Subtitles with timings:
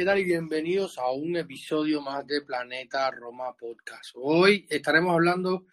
[0.00, 0.18] ¿Qué tal?
[0.18, 4.12] Y bienvenidos a un episodio más de Planeta Roma Podcast.
[4.14, 5.66] Hoy estaremos hablando,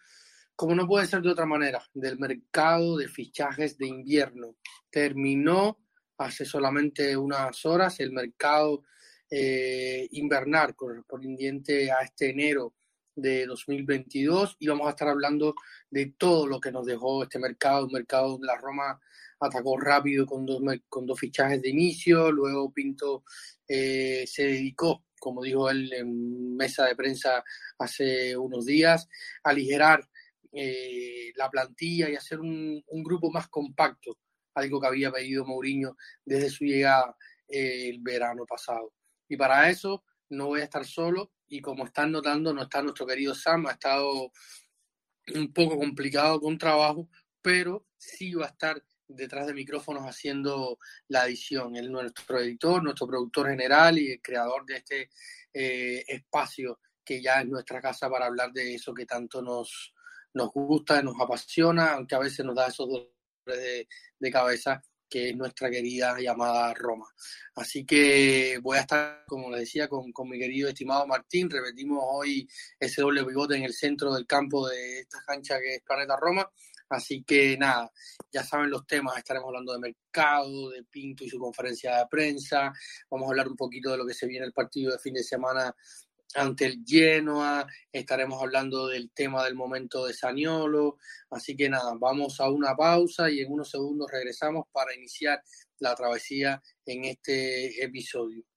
[0.54, 4.56] como no puede ser de otra manera, del mercado de fichajes de invierno.
[4.90, 5.78] Terminó
[6.18, 8.82] hace solamente unas horas el mercado
[9.30, 12.74] eh, invernal correspondiente a este enero
[13.14, 15.54] de 2022 y vamos a estar hablando
[15.88, 19.00] de todo lo que nos dejó este mercado, un mercado de la Roma
[19.40, 23.24] atacó rápido con dos, con dos fichajes de inicio, luego Pinto
[23.68, 27.44] eh, se dedicó, como dijo él en mesa de prensa
[27.78, 29.08] hace unos días,
[29.44, 30.08] a aligerar
[30.52, 34.18] eh, la plantilla y hacer un, grupo más compacto,
[34.54, 37.16] algo que había pedido Mourinho desde su llegada
[37.48, 38.94] eh, el verano pasado.
[39.28, 43.06] Y para eso no voy a estar solo y como están notando, no está nuestro
[43.06, 44.32] querido Sam, ha estado
[45.34, 47.08] un poco complicado con trabajo,
[47.42, 50.78] pero sí va a estar detrás de micrófonos haciendo
[51.08, 51.76] la edición.
[51.76, 55.10] Él es nuestro editor, nuestro productor general y el creador de este
[55.52, 59.94] eh, espacio que ya es nuestra casa para hablar de eso que tanto nos,
[60.34, 63.12] nos gusta, nos apasiona, aunque a veces nos da esos dolores
[63.46, 63.88] de,
[64.18, 67.06] de cabeza que es nuestra querida llamada Roma.
[67.54, 71.50] Así que voy a estar, como les decía, con, con, mi querido estimado Martín.
[71.50, 75.82] Repetimos hoy ese doble pivote en el centro del campo de esta cancha que es
[75.82, 76.50] Planeta Roma.
[76.88, 77.90] Así que nada,
[78.32, 82.72] ya saben los temas, estaremos hablando de mercado, de Pinto y su conferencia de prensa,
[83.10, 85.22] vamos a hablar un poquito de lo que se viene el partido de fin de
[85.22, 85.74] semana
[86.34, 90.98] ante el Genoa, estaremos hablando del tema del momento de Saniolo,
[91.30, 95.42] así que nada, vamos a una pausa y en unos segundos regresamos para iniciar
[95.78, 98.47] la travesía en este episodio.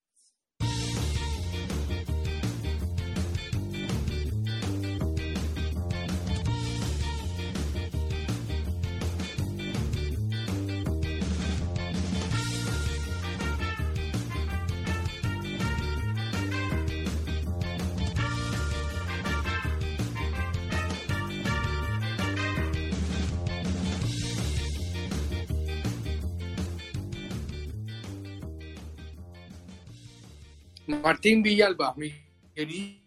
[30.99, 32.11] Martín Villalba, mi
[32.53, 33.01] querido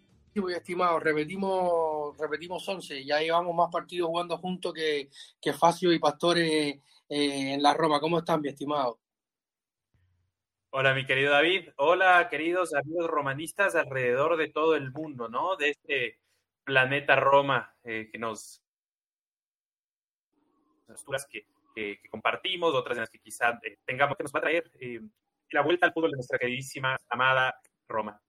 [0.50, 5.08] y estimado, repetimos, repetimos 11, ya llevamos más partidos jugando juntos que,
[5.40, 8.00] que Facio y Pastore eh, en la Roma.
[8.00, 8.98] ¿Cómo están, mi estimado?
[10.70, 11.68] Hola, mi querido David.
[11.76, 15.54] Hola, queridos amigos romanistas alrededor de todo el mundo, ¿no?
[15.56, 16.18] De este
[16.64, 18.60] planeta Roma eh, que nos
[21.30, 24.70] que, que, compartimos, otras en las que quizá eh, tengamos que nos va a traer
[25.50, 28.20] la vuelta al fútbol de nuestra queridísima, amada Roma.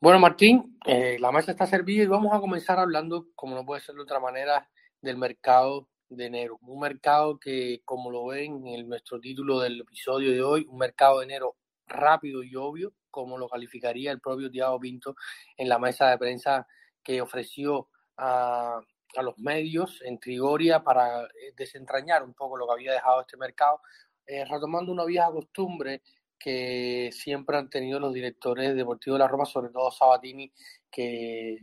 [0.00, 3.80] Bueno, Martín, eh, la mesa está servida y vamos a comenzar hablando, como no puede
[3.80, 4.68] ser de otra manera,
[5.00, 6.58] del mercado de enero.
[6.62, 11.18] Un mercado que, como lo ven en nuestro título del episodio de hoy, un mercado
[11.18, 11.56] de enero
[11.86, 15.16] rápido y obvio, como lo calificaría el propio Tiago Pinto
[15.56, 16.66] en la mesa de prensa
[17.02, 17.88] que ofreció
[18.18, 18.80] a,
[19.16, 23.36] a los medios en Trigoria para eh, desentrañar un poco lo que había dejado este
[23.36, 23.80] mercado,
[24.26, 26.02] eh, retomando una vieja costumbre
[26.38, 30.52] que siempre han tenido los directores deportivos de la Roma, sobre todo Sabatini,
[30.90, 31.58] que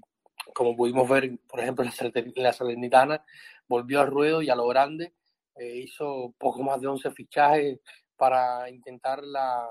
[0.54, 3.24] como pudimos ver, por ejemplo, en la Salernitana,
[3.68, 5.14] volvió al ruedo y a lo grande,
[5.56, 7.80] eh, hizo poco más de 11 fichajes
[8.18, 9.68] para intentar la,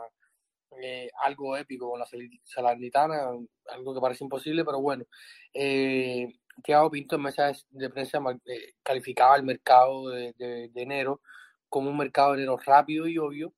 [0.80, 2.06] eh, algo épico con la
[2.44, 3.30] Salernitana,
[3.68, 5.04] algo que parece imposible, pero bueno.
[5.52, 6.28] Eh,
[6.62, 11.20] Thiago Pinto en mesa de prensa eh, calificaba el mercado de, enero
[11.68, 13.54] como un mercado de enero rápido y obvio.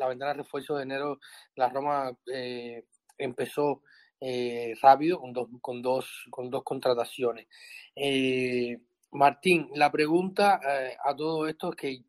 [0.00, 1.20] La ventana de refuerzo de enero,
[1.54, 2.84] la Roma eh,
[3.18, 3.82] empezó
[4.18, 7.46] eh, rápido con dos, con dos, con dos contrataciones.
[7.94, 8.78] Eh,
[9.12, 10.60] Martín, la pregunta
[11.04, 12.04] a todo esto es que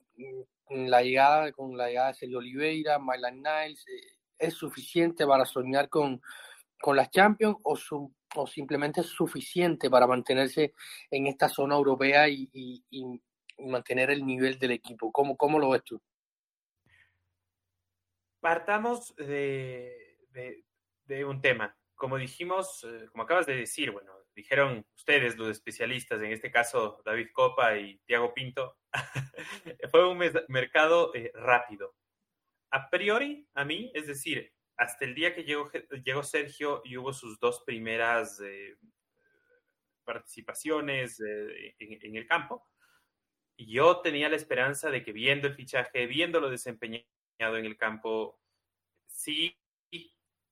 [0.69, 3.85] mm, la llegada, con la llegada de Sergio Oliveira, Mylan Niles,
[4.39, 6.21] ¿es suficiente para soñar con,
[6.81, 7.77] con las Champions o,
[8.35, 10.73] o simplemente es suficiente para mantenerse
[11.09, 13.03] en esta zona europea y, y, y
[13.69, 15.11] mantener el nivel del equipo?
[15.11, 16.01] ¿Cómo, ¿Cómo lo ves tú?
[18.41, 20.17] Partamos de,
[21.05, 21.77] de, un tema.
[21.95, 27.01] Como dijimos, eh, como acabas de decir, bueno, dijeron ustedes, los especialistas, en este caso
[27.05, 28.77] David Copa y Tiago Pinto,
[29.91, 31.95] fue un mercado eh, rápido.
[32.71, 35.69] A priori, a mí, es decir, hasta el día que llegó,
[36.03, 38.77] llegó Sergio y hubo sus dos primeras eh,
[40.03, 42.65] participaciones en, en, el campo,
[43.57, 47.05] yo tenía la esperanza de que viendo el fichaje, viéndolo desempeñado
[47.49, 48.39] en el campo,
[49.07, 49.57] sí,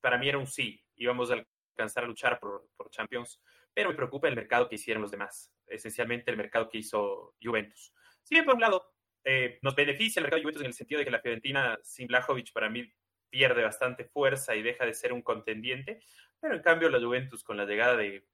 [0.02, 1.46] para mí era un sí, íbamos a
[1.76, 3.42] alcanzar a luchar por, por Champions,
[3.74, 7.94] pero me preocupa el mercado que hicieron los demás, esencialmente el mercado que hizo Juventus.
[8.24, 8.94] Si bien por un lado
[9.24, 12.08] eh, nos beneficia el mercado de Juventus en el sentido de que la Fiorentina sin
[12.08, 12.92] Blajovic para mí
[13.30, 16.02] pierde bastante fuerza y deja de ser un contendiente,
[16.40, 18.26] pero en cambio la Juventus con la llegada de,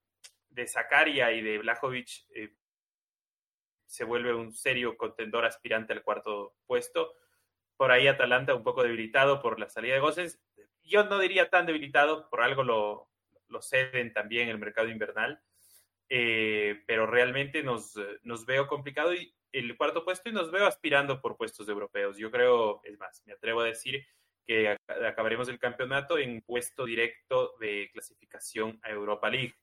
[0.48, 2.54] de Zakaria y de Blajovic eh,
[3.84, 7.14] se vuelve un serio contendor aspirante al cuarto puesto.
[7.76, 10.40] Por ahí Atalanta un poco debilitado por la salida de Gosens.
[10.82, 13.08] Yo no diría tan debilitado, por algo lo,
[13.48, 15.42] lo ceden también el mercado invernal,
[16.08, 21.20] eh, pero realmente nos, nos veo complicado y el cuarto puesto y nos veo aspirando
[21.20, 22.16] por puestos europeos.
[22.18, 24.06] Yo creo, es más, me atrevo a decir
[24.46, 24.76] que
[25.06, 29.54] acabaremos el campeonato en puesto directo de clasificación a Europa League.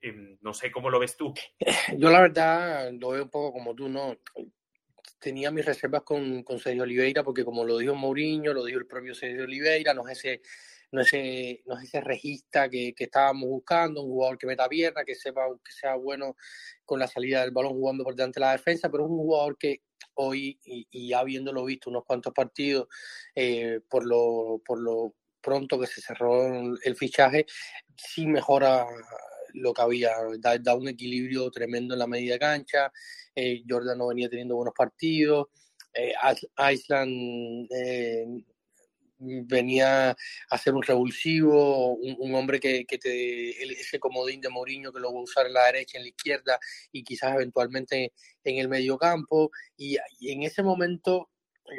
[0.00, 1.34] Em, no sé cómo lo ves tú.
[1.96, 4.16] Yo la verdad lo veo un poco como tú, ¿no?
[5.18, 8.86] Tenía mis reservas con, con Sergio Oliveira porque como lo dijo Mourinho, lo dijo el
[8.86, 10.42] propio Sergio Oliveira, no es ese,
[10.92, 14.68] no es ese, no es ese regista que, que, estábamos buscando, un jugador que meta
[14.68, 16.36] pierna, que sepa que sea bueno
[16.84, 19.58] con la salida del balón jugando por delante de la defensa, pero es un jugador
[19.58, 19.82] que
[20.14, 22.88] hoy, y, y habiéndolo visto unos cuantos partidos,
[23.34, 26.46] eh, por, lo, por lo pronto que se cerró
[26.82, 27.46] el fichaje,
[27.96, 28.86] sí mejora
[29.58, 30.12] lo que había,
[30.60, 32.92] da, un equilibrio tremendo en la media cancha,
[33.34, 35.48] eh, Jordan no venía teniendo buenos partidos,
[35.92, 36.12] eh,
[36.72, 38.26] Iceland eh,
[39.18, 40.16] venía
[40.50, 45.12] a ser un revulsivo, un, hombre que, que, te, ese comodín de Mourinho que lo
[45.12, 46.58] va a usar en la derecha, en la izquierda
[46.92, 48.12] y quizás eventualmente
[48.44, 49.50] en el medio campo.
[49.76, 51.30] Y en ese momento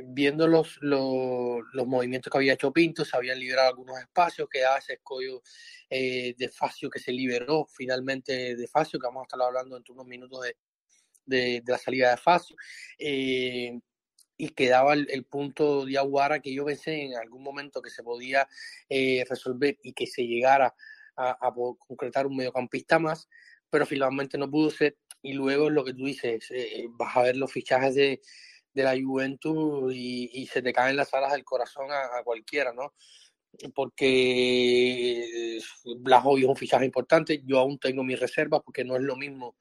[0.06, 4.65] viendo los, los, los, movimientos que había hecho Pinto, se habían liberado algunos espacios, que
[4.65, 5.41] hace escollo
[5.89, 9.83] eh, de Facio que se liberó finalmente de Facio, que vamos a estar hablando en
[9.89, 10.56] unos minutos de,
[11.25, 12.56] de, la salida de Facio,
[12.97, 13.80] eh,
[14.38, 18.03] y quedaba el, el, punto de Aguara que yo pensé en algún momento que se
[18.03, 18.47] podía
[18.88, 20.74] eh, resolver y que se llegara
[21.15, 23.27] a, a, concretar un mediocampista más,
[23.69, 27.36] pero finalmente no pudo ser, y luego lo que tú dices, eh, vas a ver
[27.36, 28.21] los fichajes de
[28.74, 32.94] de la Juventus y, se te caen las alas del corazón a, cualquiera, ¿no?
[33.74, 35.60] Porque
[35.98, 39.56] Blajovic es un fichaje importante, yo aún tengo mis reservas porque no es lo mismo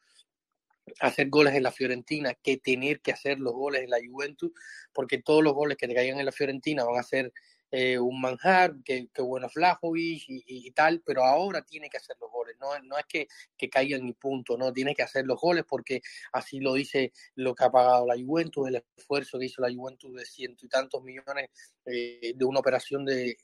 [1.00, 4.50] hacer goles en la Fiorentina que tener que hacer los goles en la Juventus,
[4.92, 7.32] porque todos los goles que te caigan en la Fiorentina van a ser
[7.70, 12.30] eh, un manjar, que, bueno Flajovic y, y, tal, pero ahora tiene que hacer los
[12.30, 15.64] goles, no, no es que, que caigan ni punto, no, tiene que hacer los goles
[15.68, 16.00] porque
[16.32, 20.14] así lo dice lo que ha pagado la Juventus, el esfuerzo que hizo la Juventus
[20.14, 21.50] de ciento y tantos millones
[21.84, 23.36] eh, de una operación de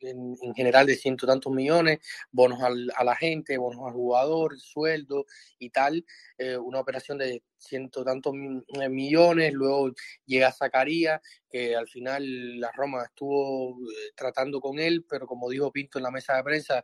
[0.00, 1.98] en, general de ciento tantos millones,
[2.30, 5.26] bonos al, a la gente, bonos al jugador, sueldo
[5.58, 6.04] y tal,
[6.38, 9.90] eh, una operación de ciento tantos eh, millones, luego
[10.26, 15.72] llega Zacarías, que al final la Roma estuvo eh, tratando con él, pero como dijo
[15.72, 16.82] Pinto en la mesa de prensa,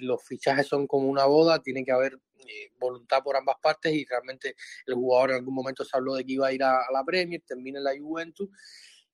[0.00, 2.18] los fichajes son como una boda, tiene que haber
[2.78, 6.32] voluntad por ambas partes y realmente el jugador en algún momento se habló de que
[6.32, 8.48] iba a ir a, a la Premier, termina en la Juventus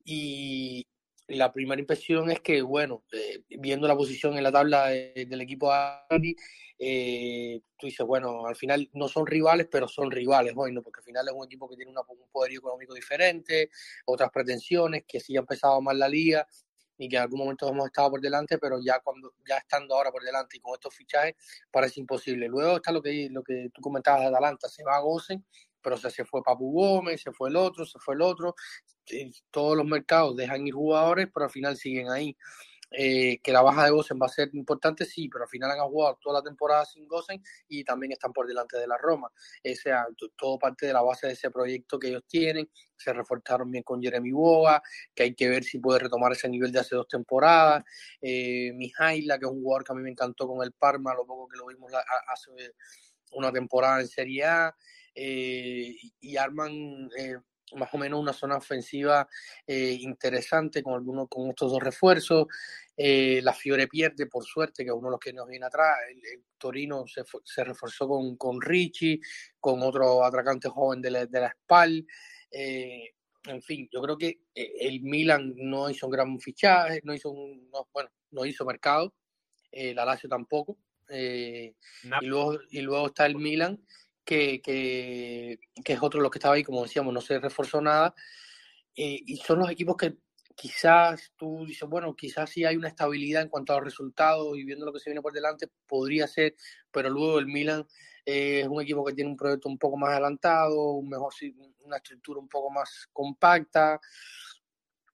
[0.05, 0.87] y,
[1.28, 5.73] la primera impresión es que, bueno, eh, viendo la posición en la tabla del equipo
[5.73, 6.37] Andy,
[6.78, 10.83] eh, tú dices, bueno, al final no son rivales, pero son rivales hoy, ¿no?
[10.83, 13.71] Porque al final es un equipo que tiene un poder económico diferente,
[14.04, 16.47] otras pretensiones, que sí ha empezado mal la liga
[16.99, 20.11] y que en algún momento hemos estado por delante, pero ya cuando ya estando ahora
[20.11, 21.35] por delante y con estos fichajes
[21.71, 22.49] parece imposible.
[22.49, 25.45] Luego está lo que lo que tú comentabas de Atalanta, se va a Gosen,
[25.87, 28.57] pero se, se fue Papu Gómez, se fue el otro, se fue el otro,
[29.52, 32.37] todos los mercados dejan ir jugadores, pero al final siguen ahí.
[32.90, 35.78] Eh, que la baja de Gosen va a ser importante, sí, pero al final han
[35.88, 39.28] jugado toda la temporada sin Gosen y también están por delante de la Roma.
[39.28, 42.69] O sea, todo parte de la base de ese proyecto que ellos tienen.
[42.97, 44.83] Se reforzaron bien con Jeremy Boga,
[45.14, 47.85] que hay que ver si puede retomar ese nivel de hace dos temporadas.
[48.21, 51.25] Eh, Mijaila, que es un jugador que a mí me encantó con el Parma, lo
[51.25, 52.50] poco que lo vimos hace
[53.33, 54.76] una temporada en Serie A.
[55.18, 57.37] Eh, y arman eh,
[57.75, 59.26] más o menos una zona ofensiva
[59.66, 62.47] eh, interesante con algunos con estos dos refuerzos.
[62.97, 65.97] Eh, la Fiore pierde, por suerte, que es uno de los que nos viene atrás.
[66.09, 69.21] El, Torino se, se, reforzó con, con Richie,
[69.61, 72.06] con otro atracante joven de la, de la SPAL.
[72.50, 73.11] Eh,
[73.45, 77.71] en fin, yo creo que el Milan no hizo un gran fichaje, no hizo un,
[77.92, 79.14] bueno, no hizo mercado,
[79.71, 80.78] eh, la Lazio tampoco,
[81.09, 81.75] eh,
[82.21, 83.85] y, luego, y luego está el Milan,
[84.25, 87.81] que, que, que, es otro de los que estaba ahí, como decíamos, no se reforzó
[87.81, 88.15] nada,
[88.95, 90.17] y son los equipos que
[90.57, 94.65] quizás tú dices, bueno, quizás sí hay una estabilidad en cuanto a los resultados y
[94.65, 96.55] viendo lo que se viene por delante, podría ser,
[96.91, 97.87] pero luego el Milan
[98.25, 101.33] es un equipo que tiene un proyecto un poco más adelantado, un mejor,
[101.81, 104.01] una estructura un poco más compacta.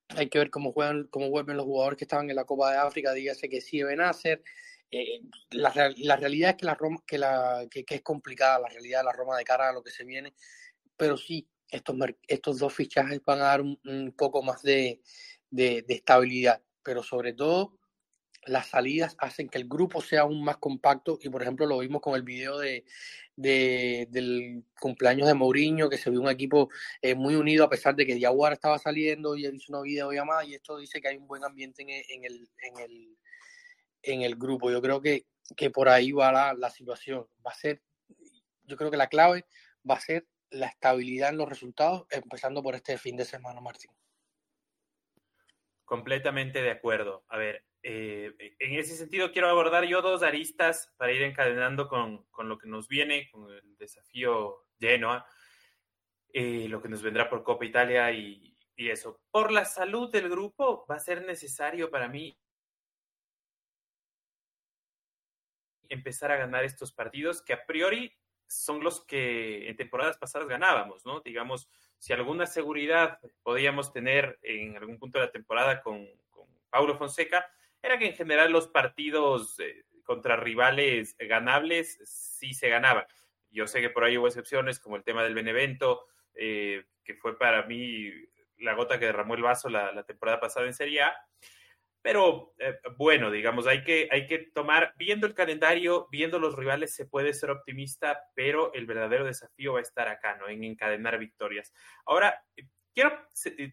[0.09, 2.79] Hay que ver cómo juegan, cómo vuelven los jugadores que estaban en la Copa de
[2.79, 4.43] África, dígase que sí deben hacer.
[4.95, 5.23] Eh,
[5.53, 9.07] la, la, realidad es que la Roma, que, la, que, es complicada la realidad de
[9.07, 10.35] la Roma de cara a lo que se viene,
[10.99, 11.97] pero sí, estos,
[12.29, 15.01] estos dos fichajes van a dar un, poco más de,
[15.51, 17.79] de, de, estabilidad, pero sobre todo
[18.45, 22.01] las salidas hacen que el grupo sea aún más compacto y por ejemplo lo vimos
[22.01, 22.85] con el video de,
[23.37, 26.69] del cumpleaños de Mourinho que se vio un equipo
[27.01, 30.45] eh, muy unido a pesar de que Diaguara estaba saliendo y él hizo una videollamada
[30.45, 33.17] y esto dice que hay un buen ambiente en, en, el, en, el,
[34.03, 34.71] en el grupo.
[34.71, 37.27] Yo creo que, que por ahí va la, la situación.
[37.47, 37.83] Va a ser
[38.65, 39.45] yo creo que la clave
[39.89, 43.91] va a ser la estabilidad en los resultados empezando por este fin de semana Martín.
[45.85, 47.25] Completamente de acuerdo.
[47.29, 52.25] A ver eh, en ese sentido, quiero abordar yo dos aristas para ir encadenando con,
[52.31, 55.27] con lo que nos viene, con el desafío Genoa,
[56.33, 59.21] eh, lo que nos vendrá por Copa Italia y, y eso.
[59.31, 62.39] Por la salud del grupo, va a ser necesario para mí
[65.93, 68.13] empezar a ganar estos partidos que a priori
[68.47, 71.21] son los que en temporadas pasadas ganábamos, ¿no?
[71.21, 71.69] Digamos,
[71.99, 76.09] si alguna seguridad podíamos tener en algún punto de la temporada con,
[76.71, 77.47] Paulo Fonseca,
[77.83, 83.05] era que en general los partidos eh, contra rivales ganables sí se ganaban.
[83.51, 87.39] Yo sé que por ahí hubo excepciones, como el tema del Benevento, eh, que fue
[87.39, 88.11] para mí
[88.59, 91.15] la gota que derramó el vaso la, temporada pasada en Serie A.
[92.03, 96.95] Pero eh, bueno, digamos, hay que, hay que tomar, viendo el calendario, viendo los rivales,
[96.95, 100.49] se puede ser optimista, pero el verdadero desafío va a estar acá, ¿no?
[100.49, 101.73] En encadenar victorias.
[102.05, 102.45] Ahora,
[102.93, 103.17] quiero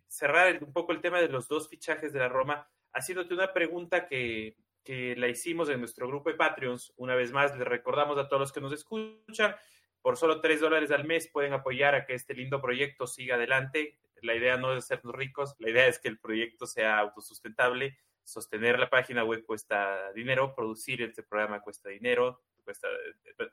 [0.07, 4.07] cerrar un poco el tema de los dos fichajes de la Roma haciéndote una pregunta
[4.07, 6.93] que, que la hicimos en nuestro grupo de Patreons.
[6.97, 9.55] Una vez más, les recordamos a todos los que nos escuchan,
[10.01, 13.99] por solo tres dólares al mes pueden apoyar a que este lindo proyecto siga adelante.
[14.21, 17.97] La idea no es hacernos ricos, la idea es que el proyecto sea autosustentable.
[18.29, 22.87] Sostener la página web cuesta dinero, producir este programa cuesta dinero, cuesta,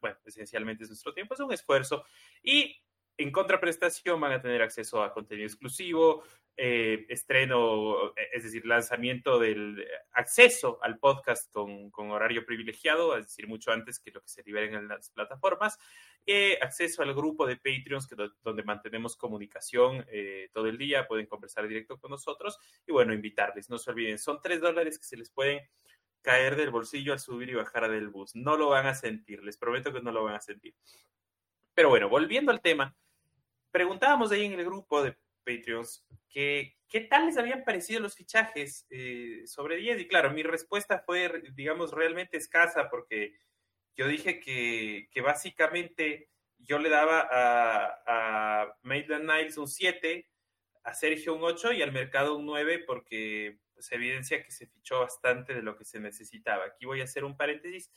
[0.02, 2.04] bueno, esencialmente es nuestro tiempo, es un esfuerzo.
[2.42, 2.76] Y
[3.18, 6.22] en contraprestación van a tener acceso a contenido exclusivo,
[6.58, 13.72] eh, estreno, es decir, lanzamiento del acceso al podcast con, horario privilegiado, es decir, mucho
[13.72, 15.78] antes que lo que se liberen en las plataformas,
[16.24, 18.08] eh, acceso al grupo de Patreons
[18.42, 23.68] donde mantenemos comunicación eh, todo el día, pueden conversar directo con nosotros y bueno, invitarles,
[23.68, 25.60] no se olviden, son tres dólares que se les pueden
[26.22, 29.58] caer del bolsillo al subir y bajar del bus, no lo van a sentir, les
[29.58, 30.74] prometo que no lo van a sentir.
[31.74, 32.96] Pero bueno, volviendo al tema,
[33.76, 35.14] preguntábamos ahí en el grupo de
[35.44, 40.00] Patreons que qué tal les habían parecido los fichajes eh, sobre 10.
[40.00, 43.34] Y claro, mi respuesta fue, digamos, realmente escasa porque
[43.94, 50.26] yo dije que, básicamente yo le daba a, a Maitland Niles un 7,
[50.82, 55.00] a Sergio un 8 y al mercado un 9 porque se evidencia que se fichó
[55.00, 56.64] bastante de lo que se necesitaba.
[56.64, 57.92] Aquí voy a hacer un paréntesis.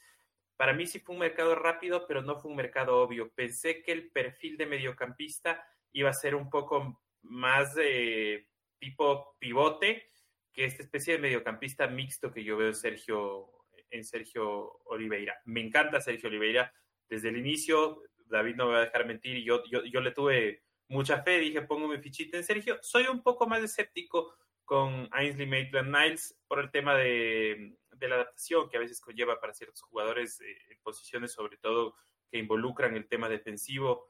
[0.60, 3.32] Para mí sí fue un mercado rápido, pero no fue un mercado obvio.
[3.34, 8.46] Pensé que el perfil de mediocampista iba a ser un poco más de
[8.78, 10.12] tipo pivote
[10.52, 13.48] que esta especie de mediocampista mixto que yo veo en Sergio,
[13.90, 15.40] en Sergio Oliveira.
[15.46, 16.74] Me encanta Sergio Oliveira.
[17.08, 20.64] Desde el inicio, David no me va a dejar mentir, yo, yo, yo le tuve
[20.90, 22.80] mucha fe, dije, pongo mi fichita en Sergio.
[22.82, 24.36] Soy un poco más escéptico
[24.66, 29.40] con Ainsley Maitland Niles por el tema de, de, la adaptación que a veces conlleva
[29.40, 31.96] para ciertos jugadores eh, en posiciones, sobre todo
[32.32, 34.08] que involucran el tema defensivo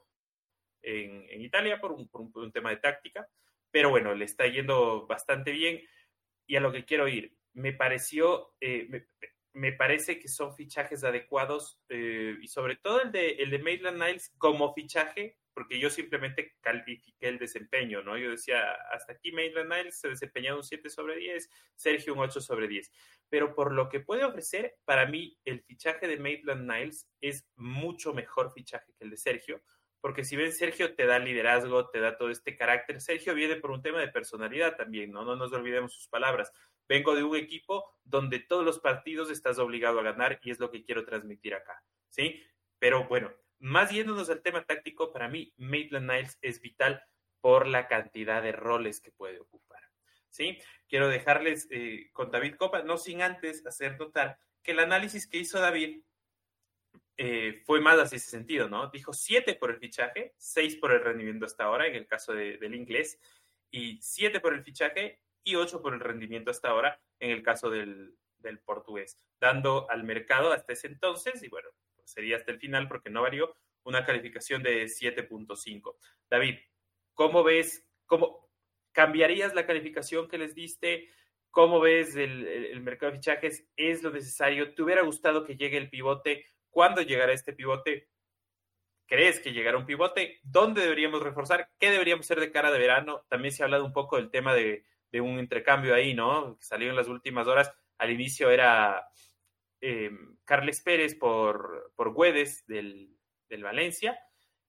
[0.81, 3.27] en, Italia por un, tema de táctica,
[3.71, 5.81] pero bueno, le está yendo bastante bien.
[6.45, 9.05] Y a lo que quiero ir, me pareció, eh,
[9.53, 14.01] me, parece que son fichajes adecuados eh, y sobre todo el de, el de Maitland
[14.01, 18.17] Niles como fichaje, porque yo simplemente califiqué el desempeño, ¿no?
[18.17, 22.39] Yo decía, hasta aquí Maitland Niles se desempeñó un 7 sobre 10, Sergio un 8
[22.39, 22.89] sobre 10.
[23.27, 28.13] Pero por lo que puede ofrecer, para mí el fichaje de Maitland Niles es mucho
[28.13, 29.61] mejor fichaje que el de Sergio,
[29.99, 33.01] porque si ven, Sergio te da liderazgo, te da todo este carácter.
[33.01, 35.25] Sergio viene por un tema de personalidad también, ¿no?
[35.25, 36.53] No nos olvidemos sus palabras.
[36.87, 40.71] Vengo de un equipo donde todos los partidos estás obligado a ganar y es lo
[40.71, 42.41] que quiero transmitir acá, ¿sí?
[42.79, 47.03] Pero bueno, más yéndonos al tema táctico, para mí Maitland Niles es vital
[47.41, 49.81] por la cantidad de roles que puede ocupar.
[50.29, 50.57] ¿sí?
[50.87, 55.37] Quiero dejarles eh, con David Copa, no sin antes hacer notar que el análisis que
[55.37, 56.01] hizo David
[57.17, 58.89] eh, fue más hacia ese sentido, ¿no?
[58.89, 62.73] Dijo siete por el fichaje, seis por el rendimiento hasta ahora, en el caso del
[62.73, 63.19] inglés,
[63.71, 67.69] y siete por el fichaje y ocho por el rendimiento hasta ahora, en el caso
[67.69, 71.69] del, del portugués, dando al mercado hasta ese entonces, y bueno,
[72.11, 75.95] sería hasta el final porque no varió, una calificación de 7.5.
[76.29, 76.59] David,
[77.13, 78.49] ¿cómo ves, cómo
[78.91, 81.09] cambiarías la calificación que les diste?
[81.51, 83.67] ¿Cómo ves el, el, mercado de fichajes?
[83.75, 84.73] ¿Es lo necesario?
[84.73, 86.45] ¿Te hubiera gustado que llegue el pivote?
[86.69, 88.09] ¿Cuándo llegará este pivote?
[89.09, 90.39] ¿Crees que llegará un pivote?
[90.43, 91.71] ¿Dónde deberíamos reforzar?
[91.79, 93.25] ¿Qué deberíamos hacer de cara de verano?
[93.27, 96.55] También se ha hablado un poco del tema de, un intercambio ahí, ¿no?
[96.59, 97.73] Que salió en las últimas horas.
[97.97, 99.03] Al inicio era
[99.81, 100.11] eh,
[100.45, 103.15] Carles Pérez por, por Güedes del,
[103.49, 104.19] del Valencia.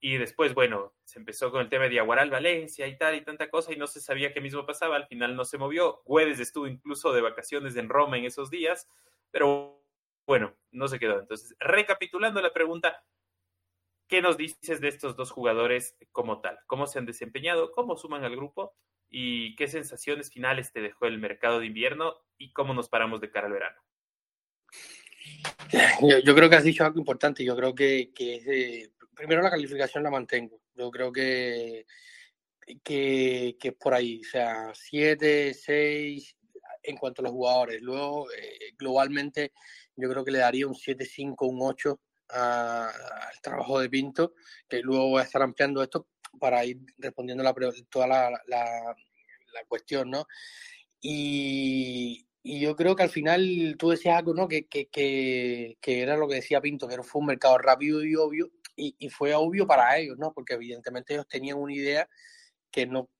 [0.03, 3.51] Y después, bueno, se empezó con el tema de Aguaral Valencia y tal y tanta
[3.51, 4.97] cosa y no se sabía qué mismo pasaba.
[4.97, 6.01] Al final no se movió.
[6.07, 8.89] Güedes estuvo incluso de vacaciones en Roma en esos días,
[9.31, 9.85] pero
[10.27, 11.21] bueno, no se quedó.
[11.21, 13.05] Entonces, recapitulando la pregunta,
[14.09, 16.59] ¿qué nos dices de estos dos jugadores como tal?
[16.67, 17.71] ¿Cómo se han desempeñado?
[17.73, 18.75] ¿Cómo suman al grupo?
[19.11, 22.17] ¿Y qué sensaciones finales te dejó el mercado de invierno?
[22.39, 23.83] ¿Y cómo nos paramos de cara al verano?
[26.25, 27.45] Yo, creo que has dicho algo importante.
[27.45, 28.11] Yo creo que,
[29.15, 30.61] primero la calificación la mantengo.
[30.75, 31.87] Yo creo que,
[32.83, 34.21] que, es por ahí.
[34.21, 36.37] O sea, 7, 6
[36.83, 37.81] en cuanto a los jugadores.
[37.83, 39.53] Luego, eh, globalmente,
[39.97, 44.35] yo creo que le daría un 7-5, un 8 al trabajo de Pinto,
[44.69, 46.07] que luego voy a estar ampliando esto
[46.39, 47.55] para ir respondiendo la,
[47.91, 48.95] toda la,
[49.69, 50.27] cuestión, ¿no?
[51.01, 54.49] Y, y, yo creo que al final tú decías algo, ¿no?
[54.49, 58.15] Que, que, que, que, era lo que decía Pinto, que fue un mercado rápido y
[58.17, 60.33] obvio, y, y, fue obvio para ellos, ¿no?
[60.33, 62.09] Porque evidentemente ellos tenían una idea
[62.71, 63.11] que no,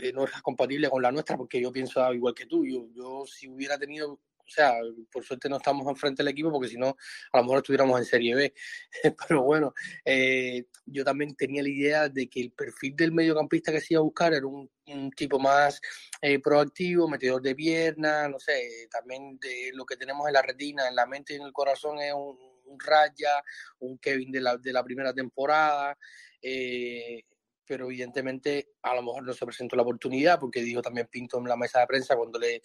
[0.00, 2.64] eh, no es compatible con la nuestra, porque yo pienso igual que tú.
[2.66, 4.74] Yo, yo si hubiera tenido o sea,
[5.10, 6.96] por suerte no estamos enfrente del equipo porque si no,
[7.32, 8.54] a lo mejor estuviéramos en Serie B.
[9.28, 9.72] Pero bueno,
[10.04, 14.00] eh, yo también tenía la idea de que el perfil del mediocampista que se iba
[14.00, 14.70] a buscar era un,
[15.16, 15.80] tipo más
[16.20, 20.86] eh, proactivo, metedor de pierna, no sé, también de lo que tenemos en la retina,
[20.86, 22.38] en la mente y en el corazón es un,
[22.78, 23.42] Raya,
[23.78, 25.96] un Kevin de la, de la primera temporada.
[26.42, 27.22] Eh,
[27.66, 31.44] pero evidentemente a lo mejor no se presentó la oportunidad porque dijo también Pinto en
[31.44, 32.60] la mesa de prensa cuando le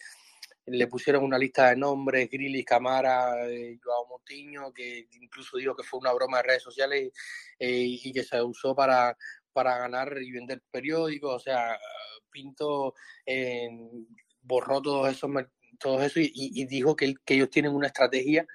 [0.66, 5.82] le pusieron una lista de nombres, Grilly, Camara, eh, Joao Motiño, que incluso dijo que
[5.82, 7.12] fue una broma de redes sociales
[7.58, 9.16] eh, y que se usó para,
[9.52, 11.78] para ganar y vender periódicos, o sea,
[12.30, 12.94] Pinto
[13.26, 13.68] eh,
[14.42, 15.30] borró todos esos
[15.78, 18.46] todo eso y, dijo que, que, ellos tienen una estrategia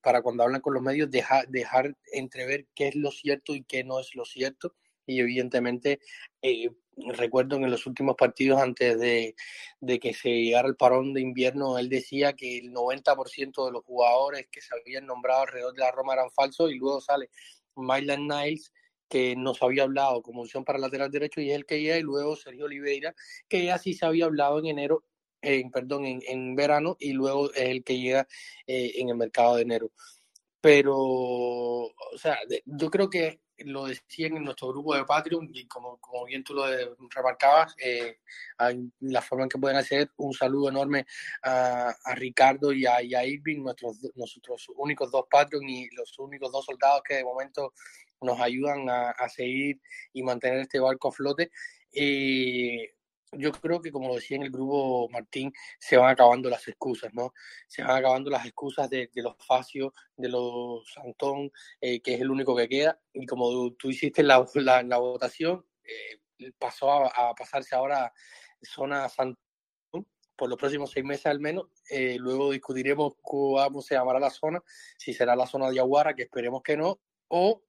[0.00, 3.84] para cuando hablan con los medios dejar, dejar entrever qué es lo cierto y qué
[3.84, 4.74] no es lo cierto
[5.06, 6.00] y evidentemente
[6.42, 9.34] eh, recuerdo que en los últimos partidos antes de,
[10.00, 14.48] que se llegara el parón de invierno, él decía que el 90% de los jugadores
[14.50, 17.30] que se habían nombrado alrededor de la Roma eran falsos y luego sale
[17.76, 18.72] Mylan Niles
[19.08, 22.02] que nos había hablado como opción para lateral derecho y es el que llega y
[22.02, 23.14] luego Sergio Oliveira
[23.48, 25.04] que ya sí se había hablado en enero
[25.42, 28.26] en, perdón, en, verano y luego es el que llega
[28.66, 29.92] eh, en el mercado de enero.
[30.60, 35.98] Pero, o sea, yo creo que lo decían en nuestro grupo de Patreon y como,
[35.98, 36.64] como bien tú lo
[37.10, 38.18] remarcabas, eh,
[39.00, 41.06] la forma en que pueden hacer un saludo enorme
[41.42, 46.64] a, a Ricardo y a, Irving, nuestros, nuestros únicos dos Patreon y los únicos dos
[46.64, 47.72] soldados que de momento
[48.20, 49.80] nos ayudan a, a seguir
[50.12, 51.50] y mantener este barco a flote.
[51.92, 52.95] Eh,
[53.38, 57.32] yo creo que, como decía en el grupo Martín, se van acabando las excusas, ¿no?
[57.66, 62.30] Se van acabando las excusas de, los Facio, de los Antón, eh, que es el
[62.30, 63.00] único que queda.
[63.12, 68.12] Y como tú hiciste la, la, votación, eh, pasó a, pasarse ahora
[68.62, 69.38] zona Santón
[70.36, 71.66] por los próximos seis meses al menos.
[71.90, 74.62] Eh, luego discutiremos cómo se llamará la zona,
[74.98, 77.62] si será la zona de Aguara, que esperemos que no, o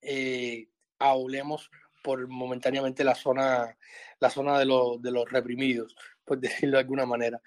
[0.00, 1.70] eh, aulemos
[2.04, 3.76] por momentáneamente la zona,
[4.20, 6.38] la zona de, los, de los reprimidos, por
[6.68, 7.40] decirlo de alguna manera.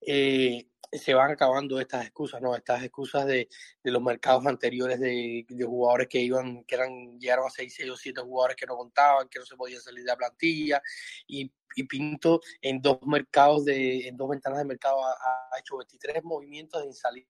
[0.00, 2.54] Eh, se van acabando estas excusas, ¿no?
[2.54, 3.48] Estas excusas de,
[3.82, 7.90] de los mercados anteriores de, de, jugadores que iban, que eran, llegaron a 6, 6
[7.90, 10.80] o 7 jugadores que no contaban, que no se podían salir de la plantilla,
[11.26, 15.78] y, y Pinto en dos mercados de, en dos ventanas de mercado ha, ha hecho
[15.78, 17.26] 23 movimientos en salida,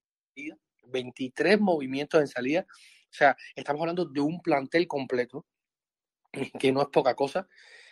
[0.89, 2.67] 23 movimientos en salida.
[2.69, 5.47] O sea, estamos hablando de un plantel completo
[6.59, 7.49] que no es poca cosa.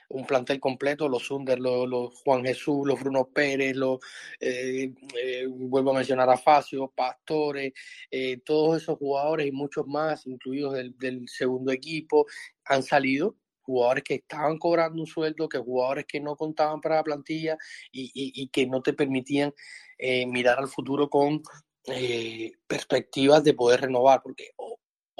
[0.08, 3.98] Un plantel completo, los Under, los, Juan Jesús, los Bruno Pérez, los,
[4.40, 7.72] eh, eh, vuelvo a mencionar a Facio, Pastores,
[8.10, 12.26] eh, todos esos jugadores y muchos más, incluidos del, segundo equipo,
[12.66, 17.04] han salido jugadores que estaban cobrando un sueldo, que jugadores que no contaban para la
[17.04, 17.56] plantilla
[17.90, 19.54] y, que no te permitían
[19.98, 21.42] eh, mirar al futuro con
[21.86, 24.50] eh, perspectivas de poder renovar, porque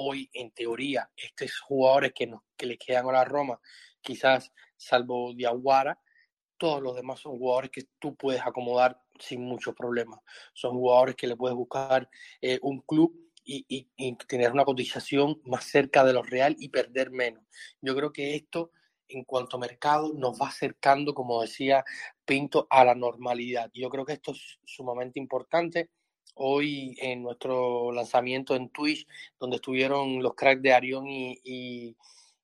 [0.03, 3.59] hoy, en teoría, estos jugadores que, que le quedan a la Roma,
[4.01, 5.99] quizás salvo Diaguara,
[6.57, 10.19] todos los demás son jugadores que tú puedes acomodar sin muchos problemas.
[10.53, 12.09] Son jugadores que le puedes buscar
[12.41, 13.13] eh, un club
[13.45, 13.89] y,
[14.27, 17.43] tener una cotización más cerca de lo real y perder menos.
[17.81, 18.71] Yo creo que esto,
[19.09, 21.83] en cuanto a mercado, nos va acercando, como decía
[22.23, 23.69] Pinto, a la normalidad.
[23.73, 25.89] Yo creo que esto es sumamente importante.
[26.35, 29.07] Hoy en nuestro lanzamiento en Twitch,
[29.39, 31.95] donde estuvieron los cracks de Arión y, y,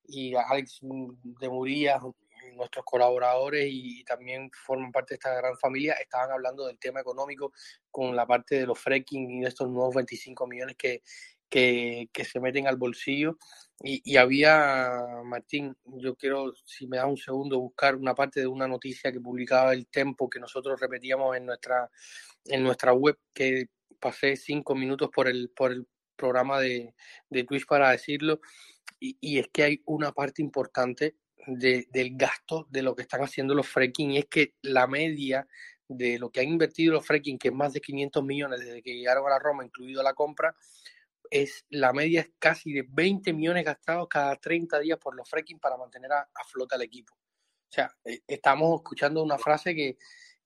[0.06, 2.02] y Alex de Murillas,
[2.56, 7.52] nuestros colaboradores y también forman parte de esta gran familia, estaban hablando del tema económico
[7.90, 11.02] con la parte de los fracking y de estos nuevos 25 millones que,
[11.50, 13.38] que, se meten al bolsillo.
[13.82, 14.92] Y, y, había,
[15.24, 19.22] Martín, yo quiero, si me da un segundo, buscar una parte de una noticia que
[19.22, 21.90] publicaba el Tempo que nosotros repetíamos en nuestra,
[22.46, 23.68] en nuestra web, que
[24.00, 26.94] pasé cinco minutos por el, por el programa de,
[27.30, 28.42] de Twitch para decirlo.
[29.00, 31.16] Y, y, es que hay una parte importante
[31.48, 35.48] del gasto de lo que están haciendo los fracking y es que la media
[35.88, 38.94] de lo que han invertido los fracking, que es más de 500 millones desde que
[38.94, 40.56] llegaron a la Roma, incluido la compra,
[41.32, 45.60] es la media es casi de 20 millones gastados cada 30 días por los fracking
[45.60, 47.14] para mantener a, flota el equipo.
[47.14, 49.98] O sea, eh, estamos escuchando una frase que,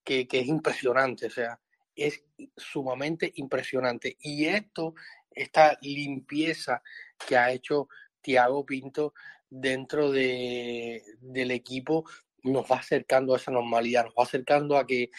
[0.04, 1.60] que es impresionante, o sea,
[1.96, 2.24] es
[2.56, 4.18] sumamente impresionante.
[4.20, 4.96] Y esto,
[5.32, 6.82] esta limpieza
[7.28, 7.88] que ha hecho
[8.22, 9.14] Tiago Pinto
[9.50, 12.06] dentro de, del equipo
[12.44, 15.10] nos va acercando a esa normalidad, nos va acercando a que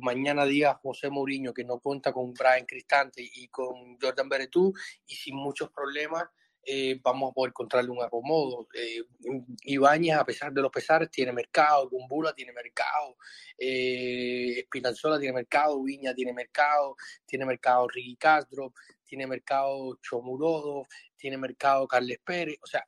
[0.00, 4.74] mañana diga José Mourinho que no cuenta con Brian Cristante y con Jordan Beretú
[5.06, 6.24] y sin muchos problemas
[6.68, 8.66] eh, vamos a poder encontrarle un acomodo.
[8.74, 9.04] Eh,
[9.62, 13.16] Ibáñez, a pesar de los pesares, tiene mercado, Gumbula tiene mercado,
[13.56, 18.74] eh, Espinanzola tiene mercado, Viña tiene mercado, tiene mercado Ricky Castro,
[19.04, 22.84] tiene mercado Chomurodo, tiene mercado Carles Pérez, o sea,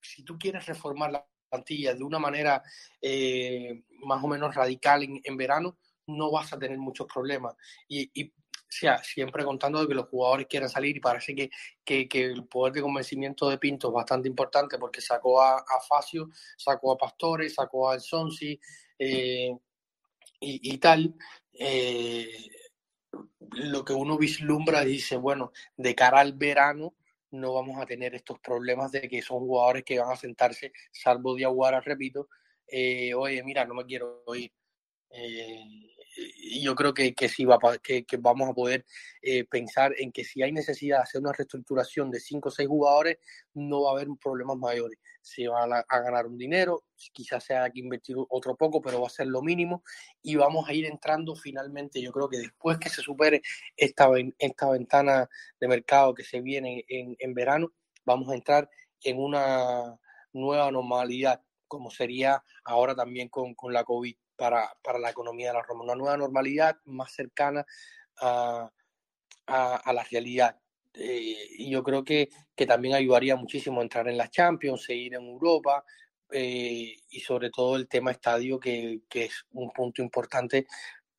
[0.00, 2.62] si tú quieres reformar la plantilla de una manera
[3.02, 7.56] eh, más o menos radical en, verano, no vas a tener muchos problemas.
[7.88, 8.32] Y
[8.70, 11.50] siempre contando de que los jugadores quieran salir y parece que,
[11.84, 16.92] que, el poder de convencimiento de Pinto es bastante importante porque sacó a, Facio, sacó
[16.92, 18.58] a Pastore, sacó a Sonsi
[18.98, 19.50] eh,
[20.40, 21.14] y, y, tal.
[21.52, 22.48] Eh,
[23.52, 26.94] lo que uno vislumbra dice, bueno, de cara al verano,
[27.32, 31.34] no vamos a tener estos problemas de que son jugadores que van a sentarse, salvo
[31.34, 32.28] Diaguara, repito,
[32.66, 34.52] eh, oye, mira, no me quiero ir.
[36.60, 38.84] Yo creo que, que sí va que, que, vamos a poder
[39.22, 42.68] eh, pensar en que si hay necesidad de hacer una reestructuración de cinco o seis
[42.68, 43.18] jugadores,
[43.54, 44.98] no va a haber problemas mayores.
[45.22, 49.10] Se van a, ganar un dinero, quizás sea que invertir otro poco, pero va a
[49.10, 49.82] ser lo mínimo
[50.22, 52.00] y vamos a ir entrando finalmente.
[52.00, 53.42] Yo creo que después que se supere
[53.76, 55.28] esta, esta ventana
[55.60, 57.72] de mercado que se viene en, en verano,
[58.04, 58.68] vamos a entrar
[59.02, 59.98] en una
[60.32, 65.58] nueva normalidad, como sería ahora también con, con la COVID para, para la economía de
[65.58, 67.66] la Roma, una nueva normalidad más cercana
[68.22, 68.70] a,
[69.46, 70.56] a, la realidad.
[70.94, 75.12] Eh, y yo creo que, que, también ayudaría muchísimo a entrar en la Champions, seguir
[75.12, 75.84] en Europa
[76.32, 80.66] eh, y sobre todo el tema estadio, que, que, es un punto importante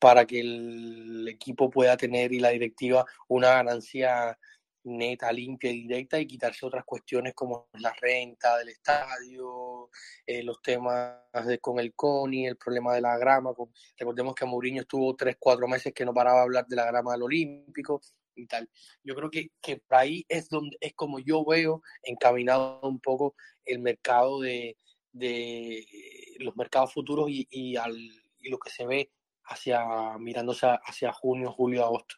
[0.00, 4.36] para que el equipo pueda tener y la directiva una ganancia
[4.84, 9.90] neta, limpia y directa y quitarse otras cuestiones como la renta del estadio,
[10.26, 13.52] eh, los temas de, con el CONI, el problema de la grama.
[13.96, 17.12] recordemos que Mourinho estuvo tres, cuatro meses que no paraba de hablar de la grama
[17.12, 18.00] del Olímpico
[18.34, 18.68] y tal.
[19.04, 23.34] Yo creo que, que por ahí es donde es como yo veo encaminado un poco
[23.64, 24.76] el mercado de,
[25.12, 25.86] de
[26.38, 27.96] los mercados futuros y, y, al,
[28.38, 29.12] y lo que se ve
[29.44, 32.16] hacia mirándose hacia junio, julio, agosto.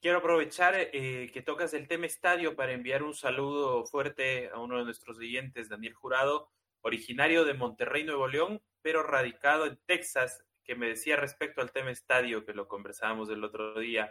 [0.00, 4.78] Quiero aprovechar eh, que tocas el tema estadio para enviar un saludo fuerte a uno
[4.78, 6.48] de nuestros oyentes, Daniel Jurado,
[6.80, 11.90] originario de Monterrey, Nuevo León, pero radicado en Texas, que me decía respecto al tema
[11.90, 14.10] estadio, que lo conversábamos el otro día,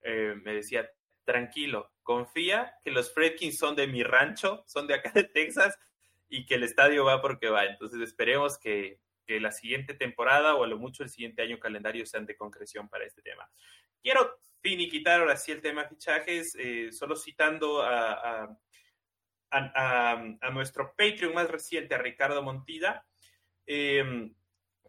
[0.00, 0.90] eh, me decía,
[1.24, 5.78] tranquilo, confía que los Fredkins son de mi rancho, son de acá de Texas,
[6.28, 7.64] y que el estadio va porque va.
[7.66, 12.06] Entonces esperemos que, que la siguiente temporada o a lo mucho el siguiente año calendario
[12.06, 13.48] sean de concreción para este tema.
[14.02, 18.56] Quiero finiquitar ahora sí el tema fichajes, eh, solo citando a,
[19.50, 23.06] a, nuestro Patreon más reciente, a Ricardo Montida,
[23.66, 24.34] em,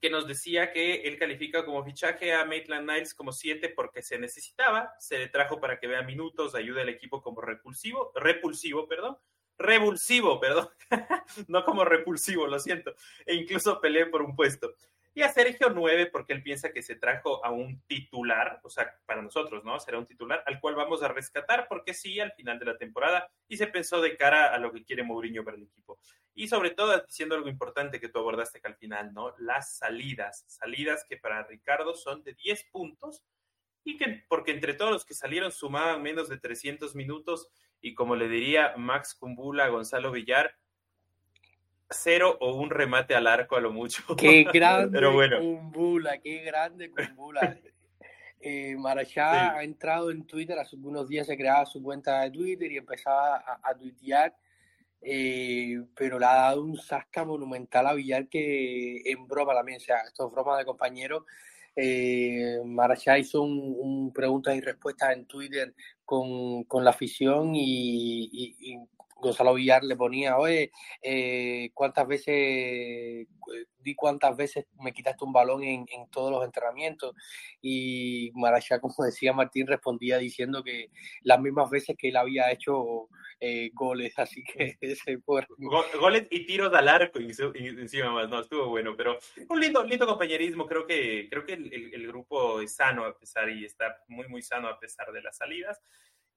[0.02, 4.19] que nos decía que él califica como fichaje a Maitland Niles como 7 porque se
[4.19, 9.17] necesitaba, se le trajo para que vea minutos, ayude al equipo como repulsivo, repulsivo, perdón,
[9.58, 10.69] revulsivo, perdón,
[11.47, 12.95] no como repulsivo, lo siento,
[13.26, 14.76] e incluso peleé por un puesto.
[15.15, 18.99] Y a Sergio 9 porque él piensa que se trajo a un titular, o sea,
[19.06, 19.80] para nosotros, ¿no?
[19.80, 23.32] Será un titular al cual vamos a rescatar porque sí, al final de la temporada,
[23.47, 25.99] y se pensó de cara a lo que quiere Mourinho para el equipo.
[26.34, 29.36] Y sobre todo diciendo algo importante que tú abordaste que al final, ¿no?
[29.38, 33.23] Las salidas, salidas que para Ricardo son de 10 puntos
[33.84, 37.49] y que porque entre todos los que salieron sumaban menos de 300 minutos
[37.82, 40.56] y como le diría Max Cumbula a Gonzalo Villar,
[41.89, 44.04] cero o un remate al arco a lo mucho.
[44.17, 45.39] Qué grande Pero bueno.
[45.39, 47.58] Cumbula, qué grande Cumbula.
[48.41, 52.72] eh, Marachá ha entrado en Twitter, hace unos días se creaba su cuenta de Twitter
[52.72, 54.36] y empezaba a, a tuitear,
[55.02, 59.82] eh, pero le ha dado un sasca monumental a Villar que en broma también, o
[59.82, 61.24] sea, esto es broma de compañeros.
[61.76, 65.74] Eh, Marachá hizo un, un, preguntas y respuestas en Twitter
[66.06, 68.78] con, con la afición y, y, y
[69.24, 73.28] Gonzalo Villar le ponía, oye, eh, ¿cuántas veces,
[73.80, 77.16] di cuántas veces me quitaste un balón en, en todos los entrenamientos?
[77.62, 80.90] Y Marachá, como decía Martín, respondía diciendo que
[81.22, 83.08] las mismas veces que él había hecho
[83.40, 85.46] eh, goles, así que ese fue...
[86.00, 89.18] Goles y tiros al arco encima más, no, estuvo bueno, pero
[89.50, 93.18] un lindo, lindo compañerismo, creo que, creo que el, el, el grupo es sano a
[93.18, 95.82] pesar, y está muy, muy sano a pesar de las salidas.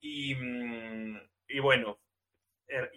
[0.01, 1.99] Y, mm, y bueno,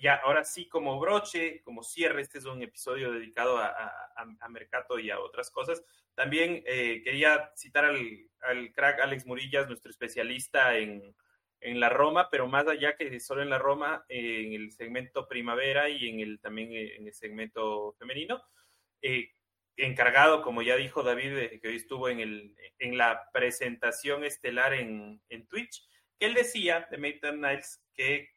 [0.02, 4.50] ya ahora sí como broche, como cierre, este es un episodio dedicado a, a, a
[4.50, 5.84] Mercato y a otras cosas.
[6.20, 11.16] También eh, quería citar al, al, crack Alex Murillas, nuestro especialista en,
[11.62, 15.30] en, la Roma, pero más allá que solo en la Roma, eh, en el segmento
[15.30, 18.44] primavera y en el, también eh, en el segmento femenino.
[19.02, 19.32] Eh,
[19.78, 25.22] encargado, como ya dijo David, que hoy estuvo en, el, en la presentación estelar en,
[25.30, 25.88] en Twitch,
[26.20, 28.30] que él decía de Maitland Niles que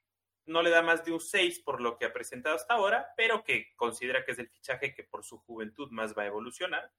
[0.47, 3.45] no le da más de un 6 por lo que ha presentado hasta ahora, pero
[3.45, 6.91] que considera que es el fichaje que por su juventud más va a evolucionar.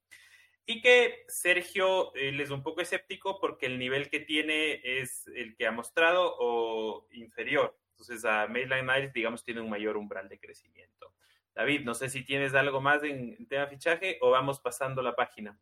[0.65, 5.55] Y que Sergio él es un poco escéptico porque el nivel que tiene es el
[5.55, 7.77] que ha mostrado o inferior.
[7.91, 11.13] Entonces a Maitland Niles, digamos, tiene un mayor umbral de crecimiento.
[11.53, 15.57] David, no sé si tienes algo más en tema fichaje o vamos pasando la página.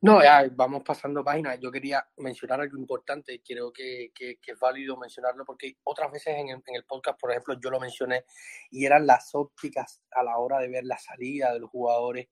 [0.00, 1.58] No, ya vamos pasando páginas.
[1.60, 6.34] Yo quería mencionar algo importante creo que, que, que, es válido mencionarlo porque otras veces
[6.36, 8.24] en el, en el, podcast, por ejemplo, yo lo mencioné
[8.70, 12.28] y eran las ópticas a la hora de ver la salida de los jugadores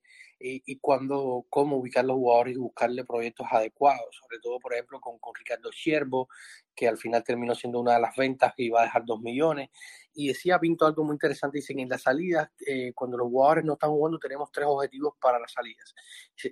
[0.46, 5.00] y, y cuando, cómo ubicar los jugadores y buscarle proyectos adecuados, sobre todo, por ejemplo,
[5.00, 6.28] con, con Ricardo Siervo,
[6.74, 9.70] que al final terminó siendo una de las ventas que iba a dejar dos millones.
[10.12, 13.72] Y decía Pinto algo muy interesante, dicen, en las salidas, eh, cuando los jugadores no
[13.72, 15.94] están jugando, tenemos tres objetivos para las salidas.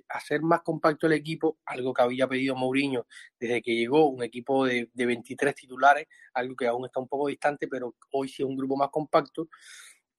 [0.09, 3.05] Hacer más compacto el equipo, algo que había pedido Mourinho
[3.39, 7.27] desde que llegó, un equipo de, de 23 titulares, algo que aún está un poco
[7.27, 9.49] distante, pero hoy sí es un grupo más compacto.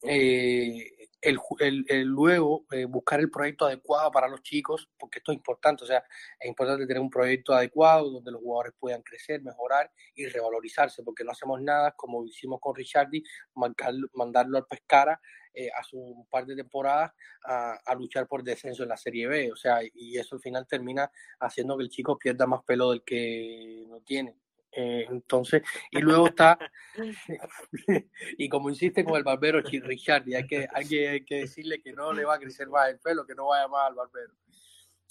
[0.07, 5.33] Eh, el, el, el, luego eh, buscar el proyecto adecuado para los chicos, porque esto
[5.33, 6.05] es importante, o sea,
[6.39, 11.25] es importante tener un proyecto adecuado donde los jugadores puedan crecer, mejorar y revalorizarse, porque
[11.25, 13.23] no hacemos nada como hicimos con Richardi,
[13.55, 15.21] mandarlo al Pescara
[15.55, 17.13] eh, a su par de temporadas
[17.45, 21.11] a, luchar por descenso en la Serie B, o sea, y eso al final termina
[21.41, 24.37] haciendo que el chico pierda más pelo del que no tiene.
[24.77, 26.59] Eh, entonces, y luego está,
[28.39, 31.81] y como insiste con el barbero Richard, y hay que, hay, que, hay que decirle
[31.81, 34.35] que no le va a crecer más el pelo, que no vaya más al barbero.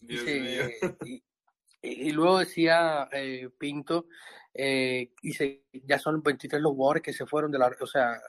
[0.01, 1.23] Dice, y,
[1.81, 4.07] y, luego decía eh, Pinto,
[4.53, 8.21] eh, dice, ya son 23 los jugadores que se fueron de la, o sea,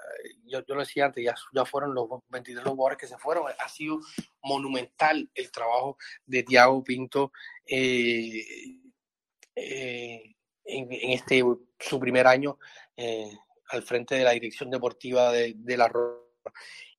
[0.47, 3.45] yo, yo lo decía antes, ya, ya fueron los 23 los jugadores que se fueron,
[3.59, 3.99] ha sido
[4.43, 7.33] monumental el trabajo de Tiago Pinto.
[7.67, 8.81] Eh,
[9.57, 11.43] eh, en, este
[11.79, 12.59] su primer año
[12.97, 13.31] eh,
[13.69, 16.21] al frente de la dirección deportiva de, la Roma.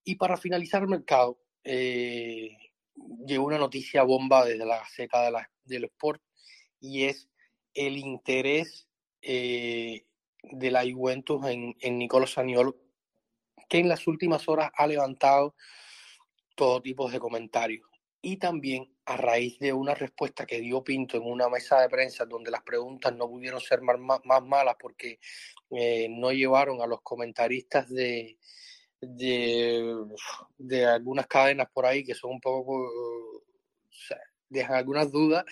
[0.04, 2.58] Y para finalizar el mercado, eh,
[3.26, 6.22] llegó una noticia bomba desde la seca de la, del Sport
[6.80, 7.30] y es
[7.74, 8.88] el interés
[9.22, 10.06] eh,
[10.44, 12.78] de la Juventus en, en Nicolò Saniolo,
[13.68, 15.56] que en las últimas horas ha levantado
[16.56, 17.95] todo tipo de comentarios
[18.26, 22.26] y también a raíz de una respuesta que dio Pinto en una mesa de prensa
[22.26, 25.20] donde las preguntas no pudieron ser más, más malas porque
[25.70, 28.40] eh, no llevaron a los comentaristas de,
[29.00, 29.96] de,
[30.58, 32.90] de, algunas cadenas por ahí que son un poco,
[34.50, 35.46] dejan algunas dudas,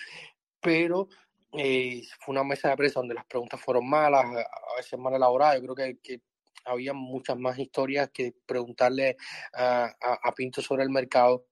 [0.60, 1.06] pero
[1.52, 5.62] eh, fue una mesa de prensa donde las preguntas fueron malas, a veces mal elaboradas,
[5.62, 6.20] yo creo que,
[6.66, 9.18] había muchas más historias que preguntarle
[9.52, 11.44] a, a Pinto sobre el mercado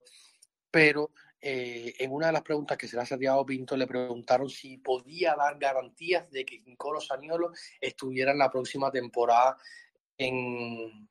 [0.72, 4.48] pero eh, en una de las preguntas que se le ha Santiago Pinto le preguntaron
[4.48, 9.56] si podía dar garantías de que Nicolo Saniolo estuviera en la próxima temporada
[10.16, 11.08] en,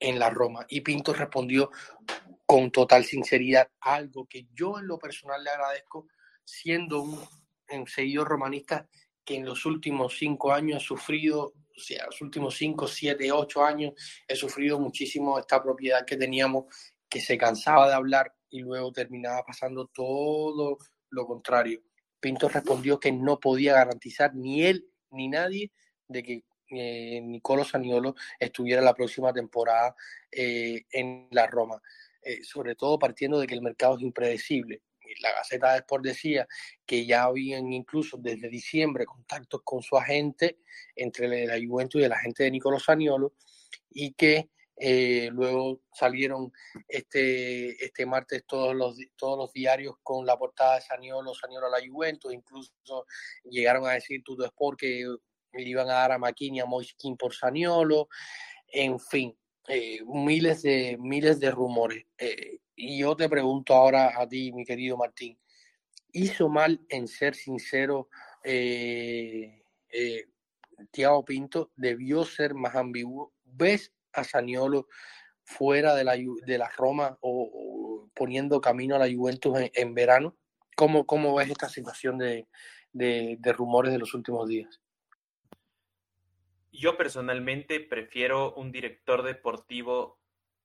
[0.00, 0.64] en la Roma.
[0.68, 1.70] Y Pinto respondió
[2.46, 6.06] con total sinceridad, algo que yo en lo personal le agradezco,
[6.44, 7.20] siendo un,
[7.70, 8.88] un seguidor romanista
[9.24, 13.64] que en los últimos cinco años ha sufrido, o sea, los últimos cinco, siete, ocho
[13.64, 13.94] años,
[14.28, 16.66] he sufrido muchísimo esta propiedad que teníamos,
[17.08, 20.78] que se cansaba de hablar y luego terminaba pasando todo
[21.10, 21.82] lo contrario.
[22.20, 25.70] Pinto respondió que no podía garantizar ni él ni nadie
[26.08, 29.94] de que eh, Nicolo Saniolo estuviera la próxima temporada
[30.32, 31.80] eh, en la Roma,
[32.22, 34.82] eh, sobre todo partiendo de que el mercado es impredecible.
[35.20, 36.48] La Gaceta de Sport decía
[36.84, 40.58] que ya habían incluso desde diciembre contactos con su agente
[40.96, 43.34] entre la Juventus y el agente de Nicolo Saniolo
[43.90, 46.52] y que eh, luego salieron
[46.86, 51.70] este, este martes todos los, todos los diarios con la portada de Saniolo, Saniolo a
[51.70, 53.06] la Juventus, incluso
[53.44, 55.06] llegaron a decir Tuto Sport que
[55.52, 58.08] le iban a dar a Maquini a Moiskin por Saniolo,
[58.68, 59.34] en fin,
[59.68, 62.04] eh, miles, de, miles de rumores.
[62.18, 65.38] Eh, y yo te pregunto ahora a ti, mi querido Martín,
[66.12, 68.10] ¿hizo mal en ser sincero
[70.90, 71.72] Tiago Pinto?
[71.74, 73.32] ¿Debió ser más ambiguo?
[73.42, 74.88] ¿Ves a Saniolo
[75.44, 80.36] fuera de la, de la Roma o, poniendo camino a la Juventus en, verano?
[80.74, 82.46] ¿Cómo, ¿Cómo, ves esta situación de,
[82.92, 84.80] de, rumores de los últimos días?
[86.72, 90.18] Yo personalmente prefiero un director deportivo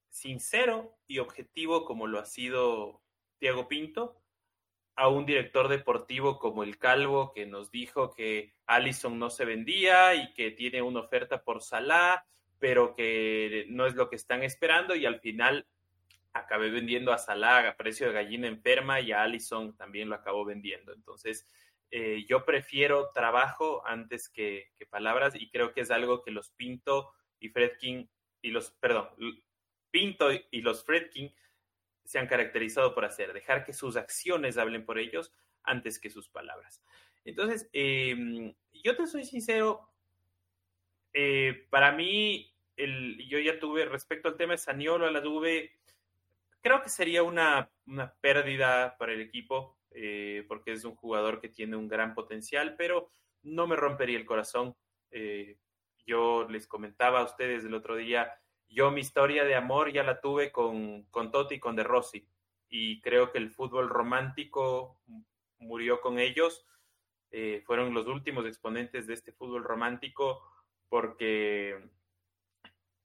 [0.10, 3.02] sincero y objetivo como lo ha sido
[3.38, 4.22] Tiago Pinto
[4.96, 10.16] a un director deportivo como el Calvo que nos dijo que Allison no se vendía
[10.16, 12.26] y que tiene una oferta por Salah
[12.62, 15.66] pero que no es lo que están esperando y al final
[16.32, 20.46] acabé vendiendo a Salah a precio de gallina enferma y a Allison también lo acabó
[20.46, 20.94] vendiendo.
[20.94, 21.48] Entonces,
[21.90, 27.12] eh, yo prefiero trabajo antes que, palabras y creo que es algo que los Pinto
[27.40, 28.08] y Fredkin
[28.44, 29.10] y los, perdón,
[29.90, 31.34] Pinto y los Fredkin
[32.06, 36.30] se han caracterizado por hacer, dejar que sus acciones hablen por ellos antes que sus
[36.30, 36.84] palabras.
[37.26, 39.90] Entonces, em, yo te soy sincero,
[41.14, 45.72] eh, para mí yo ya tuve, respecto al tema de Saniolo, la tuve,
[46.62, 47.70] creo que sería una,
[48.22, 53.12] pérdida para el equipo, eh, porque es un jugador que tiene un gran potencial, pero
[53.44, 54.76] no me rompería el corazón.
[55.12, 55.58] Eh,
[56.06, 58.32] yo les comentaba a ustedes el otro día,
[58.70, 62.28] yo mi historia de amor ya la tuve con, con Totti y con De Rossi,
[62.70, 65.02] y creo que el fútbol romántico
[65.60, 66.66] murió con ellos.
[67.32, 70.42] Eh, fueron los últimos exponentes de este fútbol romántico
[70.90, 71.80] porque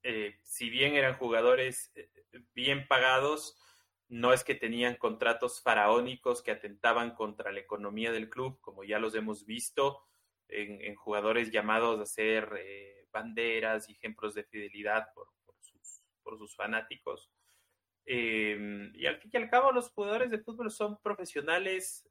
[0.08, 2.08] eh, si bien eran jugadores eh,
[2.54, 3.58] bien pagados,
[4.06, 9.00] no es que tenían contratos faraónicos que atentaban contra la economía del club, como ya
[9.00, 10.00] los hemos visto
[10.46, 15.26] en, jugadores llamados a ser eh, banderas y ejemplos de fidelidad por,
[16.38, 17.32] sus, fanáticos.
[18.04, 22.08] Em, y al fin y al cabo, los jugadores de fútbol son profesionales,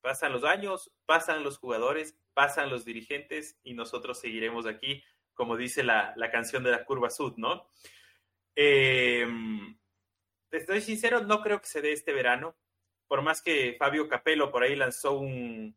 [0.00, 5.02] pasan los años, pasan los jugadores, pasan los dirigentes y nosotros seguiremos aquí
[5.34, 7.68] como dice la, canción de la curva sud, ¿no?
[8.54, 9.26] Eh,
[10.50, 12.56] estoy sincero, no creo que se dé este verano,
[13.08, 15.76] por más que Fabio Capello por ahí lanzó un,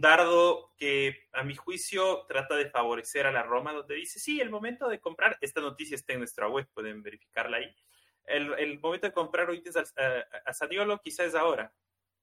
[0.00, 4.48] dardo que a mi juicio trata de favorecer a la Roma, donde dice, sí, el
[4.48, 7.76] momento de comprar, esta noticia está en nuestra web, pueden verificarla ahí,
[8.24, 11.74] el, momento de comprar hoy a, a Saniolo quizás es ahora,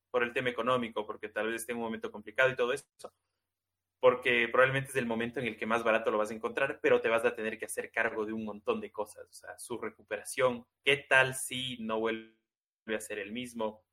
[0.10, 2.86] por el tema económico, porque tal vez esté en un momento complicado y todo eso,
[4.02, 7.00] porque probablemente es el momento en el que más barato lo vas a encontrar, pero
[7.00, 9.78] te vas a tener que hacer cargo de un montón de cosas, o sea, su
[9.78, 12.34] recuperación, qué tal si no vuelve
[12.96, 13.86] a ser el mismo,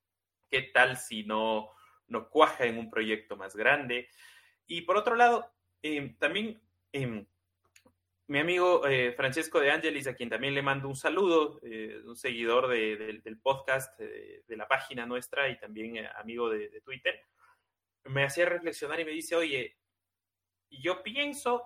[0.51, 1.69] qué tal si no,
[2.07, 4.09] no cuaja en un proyecto más grande.
[4.67, 6.59] Y por otro lado, em, también
[6.91, 7.27] em,
[8.29, 12.17] mi amigo eh, Francesco de Angelis, a quien también le mando un saludo, eh, un
[12.17, 17.21] seguidor del podcast, eh, de la página nuestra y también amigo de Twitter,
[18.05, 19.77] me hacía reflexionar y me dice, oye,
[20.71, 21.63] yo pienso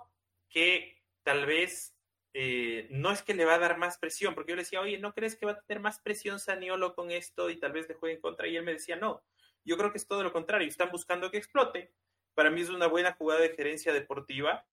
[0.49, 1.97] que tal vez
[2.35, 4.99] eh, no es que le va a dar más presión, porque yo le decía, oye,
[4.99, 7.95] ¿no crees que va a tener más presión Saniolo con esto y tal vez le
[7.95, 8.47] juegue en contra?
[8.47, 9.23] Y él me decía, no,
[9.65, 11.93] yo creo que es todo lo contrario, están buscando que explote.
[12.35, 14.67] Para mí es una buena jugada de gerencia deportiva.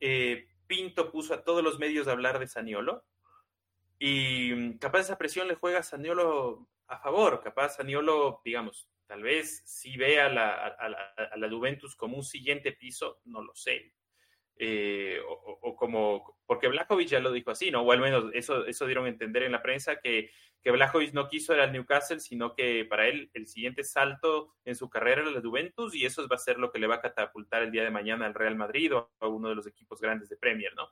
[0.00, 3.04] Eh, Pinto puso a todos los medios a hablar de Saniolo
[3.98, 9.24] y mm, capaz esa presión le juega a Saniolo a favor, capaz Saniolo, digamos, Tal
[9.24, 13.92] vez si ve a la, a, la, Juventus como un siguiente piso, no lo sé.
[14.56, 17.82] Eh, o, como, porque Blajovic ya lo dijo así, ¿no?
[17.82, 20.30] O al menos eso, eso dieron a entender en la prensa que,
[20.62, 24.76] que Blajovic no quiso ir al Newcastle, sino que para él el siguiente salto en
[24.76, 27.02] su carrera era la Juventus y eso va a ser lo que le va a
[27.02, 30.30] catapultar el día de mañana al Real Madrid o a uno de los equipos grandes
[30.30, 30.88] de Premier, ¿no?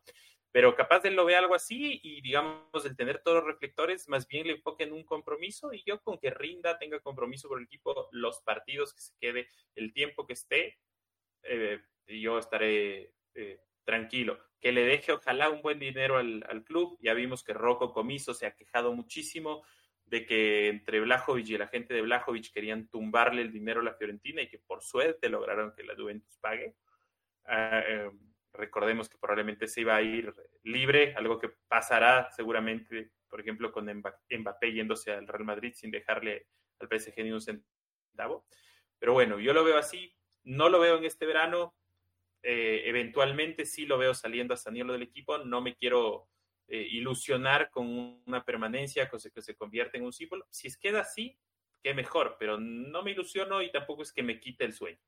[0.53, 4.27] Pero capaz él lo ve algo así y digamos el tener todos los reflectores más
[4.27, 7.65] bien le enfoque en un compromiso y yo con que rinda, tenga compromiso por el
[7.65, 10.79] equipo, los partidos que se quede, el tiempo que esté,
[11.43, 14.39] eh, yo estaré eh, tranquilo.
[14.61, 16.99] Que le deje ojalá un buen dinero al, al, club.
[17.01, 19.65] Ya vimos que Rocco Comiso se ha quejado muchísimo
[20.05, 23.95] de que entre Blajovic y la gente de Blajovic querían tumbarle el dinero a la
[23.95, 26.75] Fiorentina y que por suerte lograron que la Juventus pague.
[27.45, 28.11] Ah, eh,
[28.61, 33.87] recordemos que probablemente se iba a ir libre, algo que pasará seguramente, por ejemplo, con
[33.87, 36.47] Mbappé yéndose al Real Madrid sin dejarle
[36.79, 38.47] al PSG ni un centavo.
[38.99, 41.75] Pero bueno, yo lo veo así, no lo veo en este verano,
[42.43, 46.29] eh, eventualmente sí lo veo saliendo a Saniolo del equipo, no me quiero
[46.69, 50.47] eh, ilusionar con una permanencia se, que se convierte en un símbolo.
[50.51, 51.39] Si es queda así,
[51.83, 55.01] qué mejor, pero no me ilusiono y tampoco es que me quite el sueño.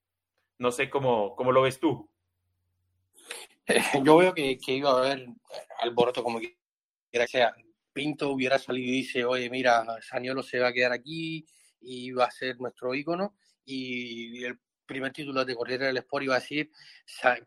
[0.59, 2.12] No sé cómo, cómo lo ves tú.
[4.05, 5.27] yo veo que, iba a haber
[5.81, 6.41] alboroto como
[7.11, 7.55] quiera sea.
[7.93, 11.47] Pinto hubiera salido y dice, oye, mira, Saniolo se va a quedar aquí
[11.81, 13.37] y va a ser nuestro ícono.
[13.65, 16.71] Y el primer título de Corriere del Sport iba a decir,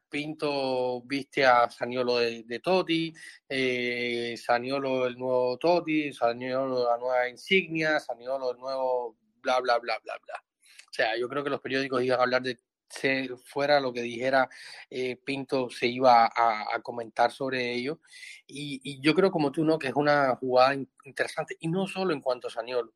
[0.09, 3.13] Pinto viste a Saniolo de, de Totti,
[3.49, 9.99] eh, Saniolo el nuevo Totti, Saniolo la nueva insignia, Saniolo el nuevo bla, bla, bla,
[10.03, 10.43] bla, bla.
[10.89, 12.59] O sea, yo creo que los periódicos iban a hablar de
[12.99, 14.49] se fuera lo que dijera
[14.89, 17.99] eh, Pinto, se iba a, comentar sobre ello.
[18.47, 19.77] Y, yo creo, como tú, ¿no?
[19.77, 22.93] que es una jugada interesante, y no solo en cuanto a Saniolo,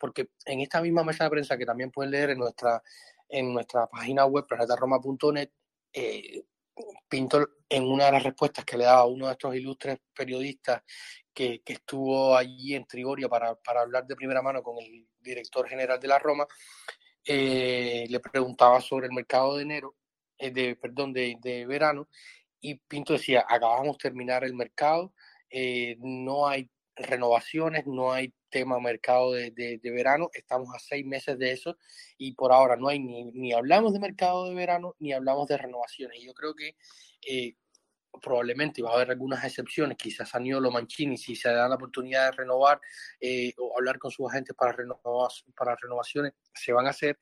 [0.00, 2.82] porque en esta misma mesa de prensa que también pueden leer en nuestra,
[3.28, 5.50] en nuestra página web, planetaroma.net,
[5.92, 6.44] eh,
[7.08, 10.82] Pinto, en una de las respuestas que le daba a uno de estos ilustres periodistas
[11.34, 16.08] que, estuvo allí en Trigoria para hablar de primera mano con el director general de
[16.08, 16.46] la Roma,
[17.30, 19.94] eh, le preguntaba sobre el mercado de enero,
[20.38, 22.08] eh, de, perdón, de, de, verano,
[22.58, 25.12] y Pinto decía, acabamos de terminar el mercado,
[25.50, 31.38] eh, no hay renovaciones, no hay tema mercado de, de, verano, estamos a seis meses
[31.38, 31.76] de eso
[32.16, 35.58] y por ahora no hay ni, ni hablamos de mercado de verano ni hablamos de
[35.58, 36.22] renovaciones.
[36.22, 36.76] Yo creo que
[38.20, 42.36] probablemente va a haber algunas excepciones, quizás Aniolo Mancini, si se da la oportunidad de
[42.38, 42.80] renovar
[43.20, 47.18] eh, o hablar con sus agentes para, renovar, para renovaciones, se van a hacer,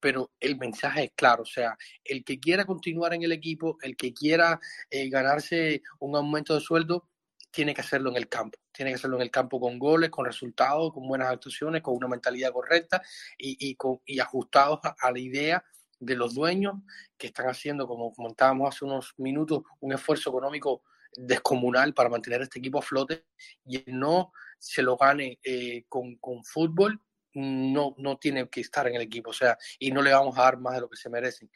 [0.00, 3.96] pero el mensaje es claro, o sea, el que quiera continuar en el equipo, el
[3.96, 4.60] que quiera
[4.90, 7.08] eh, ganarse un aumento de sueldo,
[7.50, 10.24] tiene que hacerlo en el campo, tiene que hacerlo en el campo con goles, con
[10.24, 13.02] resultados, con buenas actuaciones, con una mentalidad correcta
[13.38, 15.64] y, y, con, y ajustados a la idea
[16.00, 16.74] de los dueños
[17.16, 20.82] que están haciendo, como comentábamos hace unos minutos, un esfuerzo económico
[21.16, 23.24] descomunal para mantener este equipo a flote
[23.64, 27.00] y no se lo gane eh, con, con, fútbol,
[27.34, 30.42] no, no tiene que estar en el equipo, o sea, y no le vamos a
[30.42, 31.50] dar más de lo que se merecen.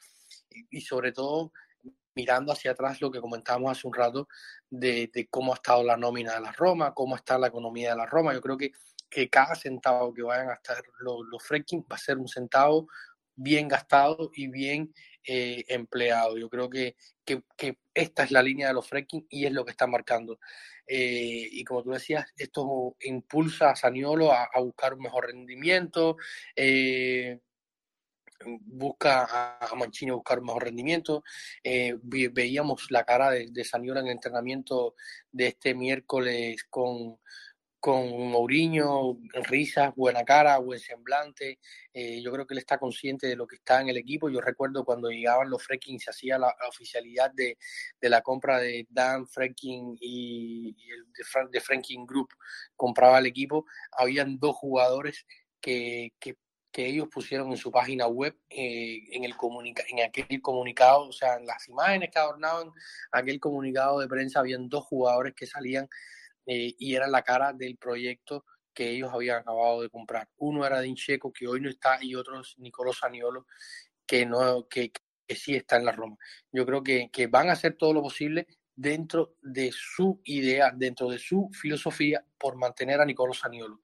[0.70, 1.52] Y, sobre todo
[2.14, 4.28] mirando hacia atrás lo que comentábamos hace un rato
[4.68, 7.96] de, de, cómo ha estado la nómina de la Roma, cómo está la economía de
[7.96, 8.34] la Roma.
[8.34, 8.72] Yo creo que,
[9.08, 12.86] que cada centavo que vayan a estar los, los va a ser un centavo
[13.34, 14.92] bien gastado y bien
[15.24, 16.36] eh, empleado.
[16.38, 17.42] Yo creo que, que,
[17.94, 20.38] esta es la línea de los fracking y es lo que está marcando.
[20.86, 26.16] Eh, y como tú decías, esto impulsa a Saniolo a, buscar un mejor rendimiento,
[28.44, 31.22] busca a, Mancini buscar un mejor rendimiento.
[32.02, 34.94] veíamos la cara de, de Saniolo en el entrenamiento
[35.30, 37.18] de este miércoles con
[37.82, 39.18] con Mourinho,
[39.50, 41.58] risas, buena cara, buen semblante.
[41.92, 44.30] Eh, yo creo que él está consciente de lo que está en el equipo.
[44.30, 47.58] Yo recuerdo cuando llegaban los Freaking, se hacía la, oficialidad de,
[48.00, 52.28] de, la compra de Dan Freaking y, el de, Franking Group
[52.76, 53.66] compraba el equipo.
[53.90, 55.26] Habían dos jugadores
[55.60, 56.36] que, que,
[56.70, 61.12] que ellos pusieron en su página web, eh, en, el comunica en aquel comunicado, o
[61.12, 62.70] sea, en las imágenes que adornaban
[63.10, 65.88] aquel comunicado de prensa, habían dos jugadores que salían
[66.46, 70.28] eh, y era la cara del proyecto que ellos habían acabado de comprar.
[70.36, 73.46] Uno era Dincheco, que hoy no está, y otro es Nicolò Saniolo,
[74.06, 76.16] que, no, que, que sí está en la Roma.
[76.50, 81.08] Yo creo que, que van a hacer todo lo posible dentro de su idea, dentro
[81.08, 83.80] de su filosofía, por mantener a Nicolò Saniolo.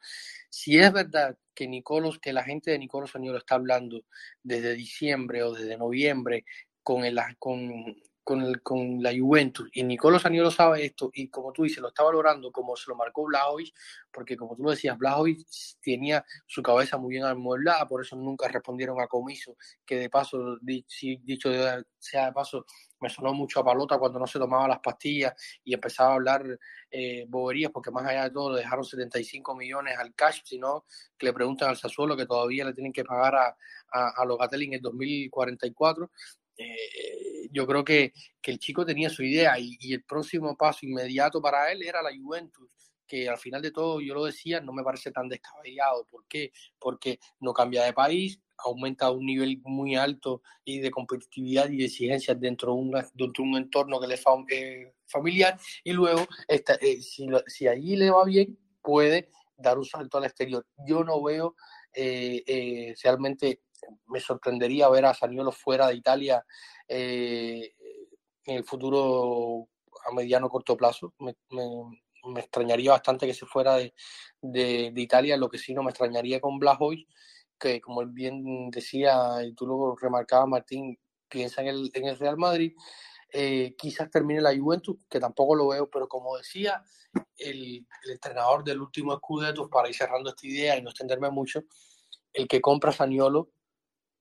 [0.49, 4.05] Si es verdad que Nicolos, que la gente de Nicolò Saniolo está hablando
[4.43, 6.45] desde diciembre o desde noviembre
[6.83, 7.95] con, el, con
[8.29, 11.89] con, el, con la Juventus y Nicolo Saniolo sabe esto y como tú dices, lo
[11.89, 13.75] está valorando como se lo marcó Blajovic,
[14.13, 15.47] porque como tú lo decías, Blajovic
[15.81, 19.57] tenía su cabeza muy bien amueblada, por eso nunca respondieron a Comiso,
[19.87, 21.51] que de paso, dicho
[21.99, 22.67] sea de paso,
[23.01, 25.33] me sonó mucho a palota cuando no se tomaba las pastillas
[25.65, 26.59] y empezaba a hablar
[26.91, 30.85] eh, boberías, porque más allá de todo le dejaron 75 millones al cash, sino
[31.17, 33.57] que le preguntan al Sassuolo que todavía le tienen que pagar a,
[33.91, 36.11] a, a en el 2044.
[36.59, 41.41] Eh, yo creo que, que, el chico tenía su idea y, el próximo paso inmediato
[41.41, 42.69] para él era la Juventus,
[43.07, 46.05] que al final de todo, yo lo decía, no me parece tan descabellado.
[46.11, 46.53] ¿Por qué?
[46.79, 51.79] Porque no cambia de país, aumenta a un nivel muy alto y de competitividad y
[51.79, 55.93] de exigencias dentro de un, dentro de un entorno que le es eh, familiar y
[55.93, 60.67] luego esta, eh, si, si allí le va bien puede dar un salto al exterior.
[60.87, 61.55] Yo no veo
[61.93, 63.63] eh, realmente,
[64.07, 66.45] me sorprendería ver a Saniolo fuera de Italia
[66.89, 67.71] en
[68.45, 69.69] el futuro
[70.07, 71.15] a mediano corto plazo.
[71.19, 71.37] Me,
[72.37, 77.09] extrañaría bastante que se fuera de, Italia, lo que sí no me extrañaría con Blajovic
[77.59, 80.99] que como bien decía y tú lo remarcabas, Martín,
[81.29, 82.73] piensa en el, en el Real Madrid,
[83.31, 86.83] eh, quizás termine la Juventus, que tampoco lo veo, pero como decía
[87.37, 91.65] el, entrenador del último Scudetto, para ir cerrando esta idea y no extenderme mucho,
[92.33, 93.51] el que compra Saniolo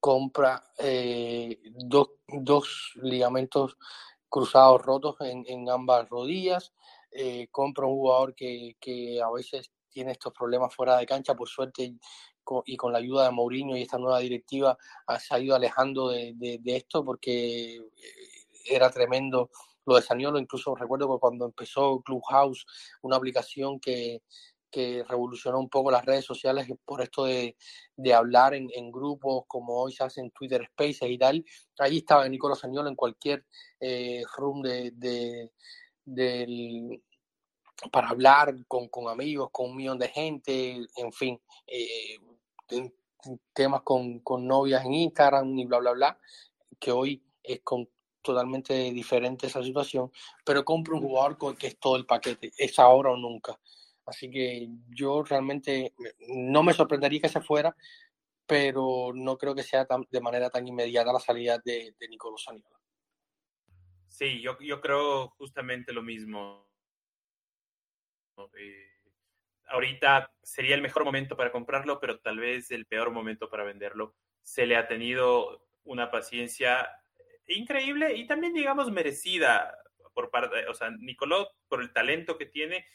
[0.07, 3.77] compra eh, dos, dos, ligamentos
[4.29, 6.71] cruzados rotos en, en ambas rodillas,
[7.11, 11.49] eh, compra un jugador que, que a veces tiene estos problemas fuera de cancha, por
[11.49, 11.97] suerte
[12.65, 14.77] y con la ayuda de Mourinho y esta nueva directiva
[15.19, 17.81] se ha ido alejando de, esto porque eh,
[18.69, 19.49] era tremendo
[19.85, 22.65] lo de Saniolo, incluso recuerdo que cuando empezó Clubhouse,
[23.01, 24.21] una aplicación que,
[24.69, 27.55] que revolucionó un poco las redes sociales por esto de,
[28.13, 31.45] hablar en, grupos como hoy se hace en Twitter Spaces y tal.
[31.79, 33.45] Ahí estaba Nicolás Saniolo en cualquier
[33.79, 35.51] eh, room de, de,
[36.05, 37.03] del,
[37.91, 42.17] para hablar con, con, amigos, con un millón de gente, en fin, eh,
[43.53, 46.19] temas con, con, novias en Instagram y bla, bla, bla,
[46.79, 47.89] que hoy es con,
[48.21, 50.11] totalmente diferente esa situación,
[50.43, 53.57] pero compro un jugador con que es todo el paquete, es ahora o nunca.
[54.07, 55.93] Así que yo realmente
[56.29, 57.75] no me sorprendería que se fuera,
[58.45, 62.79] pero no creo que sea de manera tan inmediata la salida de, Nicolás Saniolo.
[64.07, 66.65] Sí, yo, yo creo justamente lo mismo.
[68.57, 68.91] Eh,
[69.67, 74.15] ahorita sería el mejor momento para comprarlo, pero tal vez el peor momento para venderlo.
[74.41, 76.89] Se le ha tenido una paciencia
[77.47, 79.77] increíble y también, digamos, merecida
[80.13, 82.85] por parte, o sea, Nicoló, por el talento que tiene,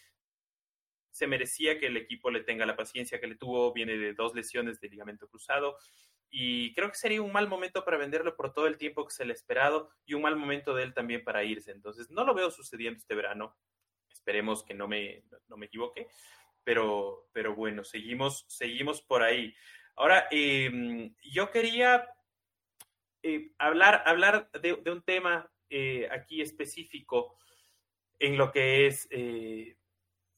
[1.13, 4.35] se merecía que el equipo le tenga la paciencia que le tuvo, viene de dos
[4.35, 5.79] lesiones de ligamento cruzado
[6.29, 9.25] y creo que sería un mal momento para venderlo por todo el tiempo que se
[9.25, 11.71] le ha esperado y un mal momento de él también para irse.
[11.71, 13.55] Entonces, no lo veo sucediendo este verano.
[14.11, 16.09] Esperemos que no me, no me equivoque
[16.65, 19.55] pero, pero bueno, seguimos, seguimos por ahí.
[19.97, 22.09] Ahora, em, yo quería
[23.23, 27.37] eh, hablar, hablar de, un tema eh, aquí específico
[28.19, 29.77] en lo que es eh,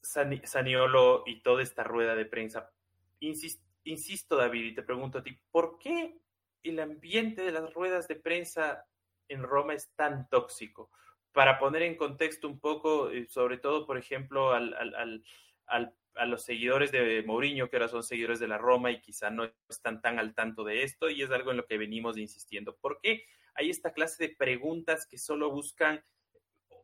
[0.05, 2.71] Saniolo y toda esta rueda de prensa.
[3.19, 6.17] insisto, David, y te pregunto a ti, ¿por qué
[6.63, 8.85] el ambiente de las ruedas de prensa
[9.27, 10.91] en Roma es tan tóxico?
[11.31, 15.23] Para poner en contexto un poco, sobre todo, por ejemplo, al, al,
[15.67, 19.29] al a los seguidores de Mourinho, que ahora son seguidores de la Roma y quizá
[19.29, 22.75] no están tan al tanto de esto, y es algo en lo que venimos insistiendo.
[22.77, 26.03] ¿Por qué hay esta clase de preguntas que solo buscan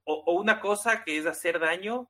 [0.04, 2.10] o, una cosa que es hacer daño,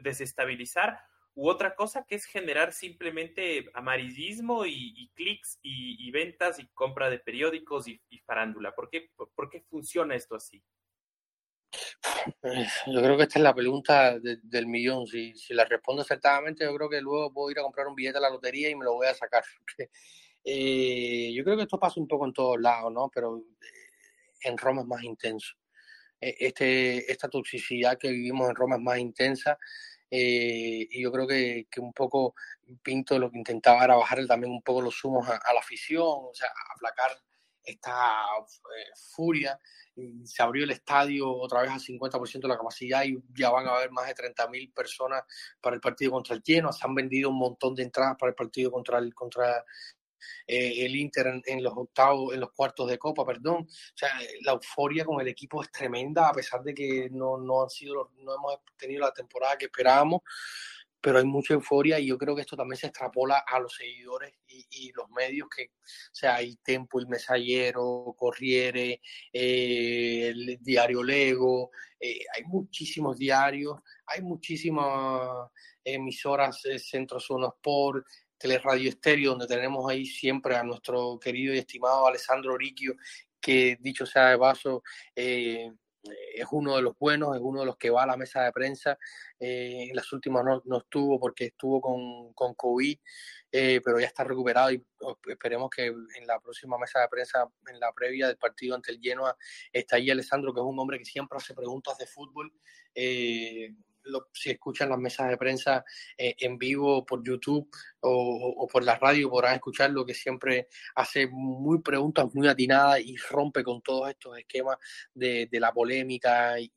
[0.00, 1.00] desestabilizar,
[1.34, 7.18] u otra cosa que es generar simplemente amarillismo y, clics y, ventas y compra de
[7.18, 8.74] periódicos y, farándula?
[8.74, 10.64] ¿Por qué, ¿Por qué funciona esto así?
[12.86, 15.06] Yo creo que esta es la pregunta del millón.
[15.06, 18.18] Si, si la respondo acertadamente, yo creo que luego puedo ir a comprar un billete
[18.18, 19.44] a la lotería y me lo voy a sacar.
[20.48, 23.10] Eh, yo creo que esto pasa un poco en todos lados, ¿no?
[23.12, 23.90] Pero eh,
[24.42, 25.56] en Roma es más intenso.
[26.20, 29.58] E, este, esta toxicidad que vivimos en Roma es más intensa.
[30.10, 32.34] Eh, y yo creo que, que, un poco
[32.82, 36.30] Pinto lo que intentaba era bajar también un poco los humos a, la afición, o
[36.32, 37.10] sea, aplacar
[37.64, 38.24] esta
[39.12, 39.58] furia
[40.24, 43.76] se abrió el estadio otra vez al 50% de la capacidad y ya van a
[43.76, 45.24] haber más de 30.000 personas
[45.60, 46.72] para el partido contra el lleno.
[46.72, 49.64] Se han vendido un montón de entradas para el partido contra el, contra
[50.46, 53.66] eh, el Inter en, los octavos, en los cuartos de Copa, perdón.
[53.68, 54.10] O sea,
[54.42, 58.12] la euforia con el equipo es tremenda, a pesar de que no, no han sido,
[58.18, 60.22] no hemos tenido la temporada que esperábamos
[61.06, 64.34] pero hay mucha euforia y yo creo que esto también se extrapola a los seguidores
[64.48, 65.70] y, los medios que,
[66.10, 69.00] sea, hay Tempo, el Mesallero, Corriere,
[69.32, 71.70] eh, el diario Lego,
[72.00, 75.48] eh, hay muchísimos diarios, hay muchísimas
[75.84, 78.04] emisoras, eh, Centro Zona Sport,
[78.38, 82.94] Teleradio Estéreo, donde tenemos ahí siempre a nuestro querido y estimado Alessandro Ricchio,
[83.40, 84.82] que dicho sea de paso,
[85.14, 88.52] es uno de los buenos, es uno de los que va a la mesa de
[88.52, 88.98] prensa.
[89.38, 92.98] en las últimas no, no, estuvo porque estuvo con, con COVID,
[93.50, 97.80] pero ya está recuperado y oh, esperemos que en la próxima mesa de prensa, en
[97.80, 99.36] la previa del partido ante el Genoa,
[99.72, 102.52] está ahí Alessandro, que es un hombre que siempre hace preguntas de fútbol.
[102.94, 103.74] Eh,
[104.32, 105.84] si escuchan las mesas de prensa
[106.16, 107.68] eh, en vivo por YouTube
[108.00, 113.16] o, por la radio, podrán escuchar lo que siempre hace muy preguntas muy atinadas y
[113.16, 114.78] rompe con todos estos esquemas
[115.12, 116.70] de, la polémica y,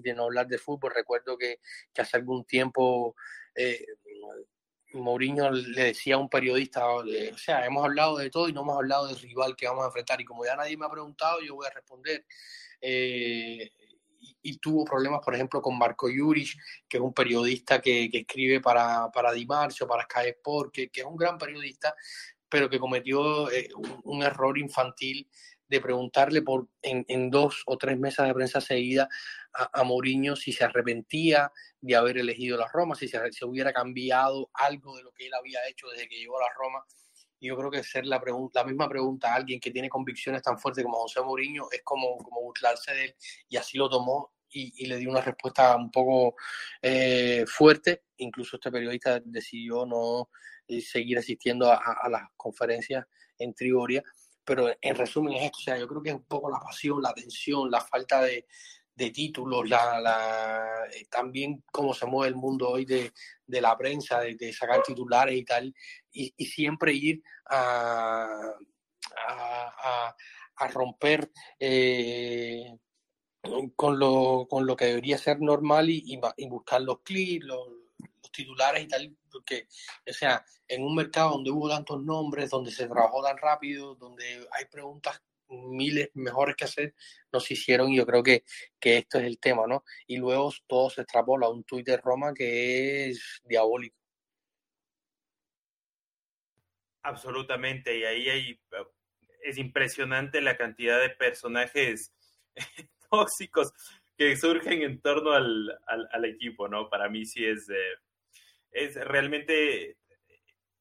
[0.00, 0.92] de no hablar de fútbol.
[0.94, 1.60] Recuerdo que,
[1.96, 3.14] hace algún tiempo...
[3.54, 3.84] Eh,
[4.92, 7.04] Mourinho le decía a un periodista, o
[7.36, 10.20] sea, hemos hablado de todo y no hemos hablado del rival que vamos a enfrentar.
[10.20, 12.24] Y como ya nadie me ha preguntado, yo voy a responder.
[12.80, 13.70] Eh,
[14.46, 16.56] y tuvo problemas, por ejemplo, con Marco Juric,
[16.88, 21.16] que es un periodista que, escribe para, para Dimarcio, para Sky Sport, que, es un
[21.16, 21.94] gran periodista,
[22.48, 23.68] pero que cometió eh,
[24.04, 25.28] un, error infantil
[25.66, 29.08] de preguntarle por en, dos o tres mesas de prensa seguida
[29.52, 34.48] a, Mourinho si se arrepentía de haber elegido la Roma, si se, se, hubiera cambiado
[34.54, 36.84] algo de lo que él había hecho desde que llegó a la Roma.
[37.40, 38.22] Yo creo que hacer la,
[38.54, 42.16] la misma pregunta a alguien que tiene convicciones tan fuertes como José Mourinho es como,
[42.18, 43.14] como burlarse de él
[43.48, 46.36] y así lo tomó y, le dio una respuesta un poco
[46.80, 48.04] eh, fuerte.
[48.18, 50.30] Incluso este periodista decidió no
[50.66, 53.06] eh, seguir asistiendo a, las conferencias
[53.38, 54.02] en Trigoria.
[54.44, 57.02] Pero en resumen es esto, o sea, yo creo que es un poco la pasión,
[57.02, 58.46] la tensión, la falta de,
[59.12, 63.12] títulos, la, eh, también cómo se mueve el mundo hoy de,
[63.46, 65.74] la prensa, de, sacar titulares y tal,
[66.12, 68.54] y, siempre ir a,
[70.56, 71.30] a, romper
[73.74, 76.04] con lo, con lo que debería ser normal y,
[76.36, 77.68] y, buscar los clics, los,
[78.32, 79.66] titulares y tal, porque,
[80.06, 84.46] o sea, en un mercado donde hubo tantos nombres, donde se trabajó tan rápido, donde
[84.52, 86.94] hay preguntas miles mejores que hacer,
[87.32, 88.44] nos hicieron y yo creo que,
[88.80, 89.84] que esto es el tema, ¿no?
[90.06, 93.96] Y luego todo se extrapola a un tuit de Roma que es diabólico.
[97.02, 98.60] Absolutamente, y ahí hay,
[99.44, 102.12] es impresionante la cantidad de personajes
[103.10, 103.72] tóxicos
[104.16, 106.88] que surgen en torno al, al, equipo, ¿no?
[106.88, 107.94] Para mí sí es, eh,
[108.70, 109.98] es realmente,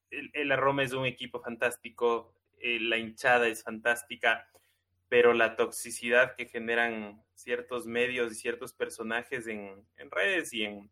[0.09, 4.49] el, el, es un equipo fantástico, eh, la hinchada es fantástica,
[5.09, 10.89] pero la toxicidad que generan ciertos medios y ciertos personajes en, en redes y en,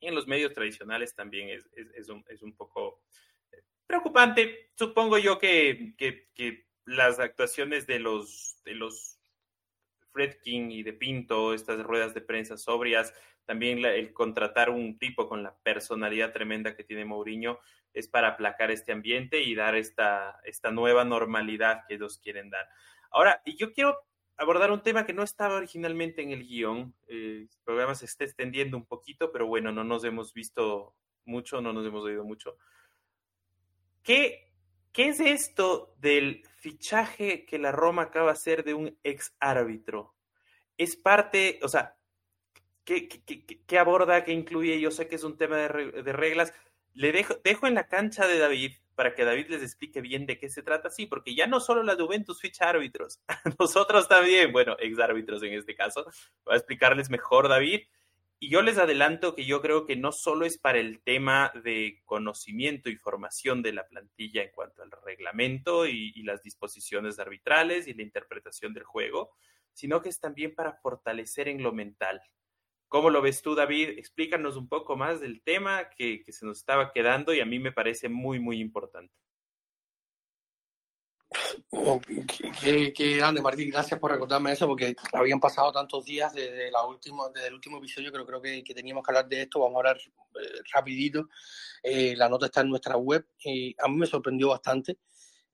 [0.00, 3.02] en, los medios tradicionales también es, es, es, un, es un poco
[3.50, 4.70] eh, preocupante.
[4.74, 9.18] Supongo yo que, que, que las actuaciones de los, de los
[10.42, 13.12] King y de Pinto, estas ruedas de prensa sobrias,
[13.44, 17.58] también el contratar un tipo con la personalidad tremenda que tiene Mourinho
[17.92, 22.68] es para aplacar este ambiente y dar esta, esta nueva normalidad que ellos quieren dar.
[23.10, 23.98] Ahora, yo quiero
[24.36, 26.94] abordar un tema que no estaba originalmente en el guion.
[27.08, 30.94] Eh, el programa se está extendiendo un poquito, pero bueno, no nos hemos visto
[31.24, 32.56] mucho, no nos hemos oído mucho.
[34.02, 34.52] ¿Qué,
[34.92, 40.14] qué es esto del fichaje que la Roma acaba de hacer de un ex árbitro.
[40.78, 41.96] Es parte, o sea,
[42.84, 44.80] ¿qué, aborda, qué incluye?
[44.80, 46.54] Yo sé que es un tema de, reglas.
[46.94, 50.38] Le dejo, dejo en la cancha de David para que David les explique bien de
[50.38, 53.20] qué se trata, sí, porque ya no solo la Juventus ficha árbitros,
[53.58, 56.04] nosotros también, bueno, ex árbitros en este caso,
[56.44, 57.80] voy a explicarles mejor David,
[58.42, 62.02] y yo les adelanto que yo creo que no solo es para el tema de
[62.04, 67.94] conocimiento y formación de la plantilla en cuanto al reglamento y, las disposiciones arbitrales y
[67.94, 69.30] la interpretación del juego,
[69.72, 72.20] sino que es también para fortalecer en lo mental.
[72.88, 73.90] ¿Cómo lo ves tú, David?
[73.90, 77.70] Explícanos un poco más del tema que, se nos estaba quedando y a mí me
[77.70, 79.14] parece muy, muy importante.
[81.74, 81.98] Oh,
[82.60, 83.70] qué, grande, Martín.
[83.70, 87.78] Gracias por recordarme eso, porque habían pasado tantos días desde, la última, desde el último
[87.78, 89.60] episodio, pero creo que, teníamos que hablar de esto.
[89.60, 91.28] Vamos a hablar eh, rapidito.
[91.82, 94.98] Eh, la nota está en nuestra web y a mí me sorprendió bastante.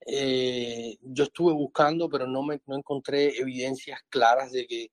[0.05, 4.91] Eh, yo estuve buscando, pero no, me, no encontré evidencias claras de que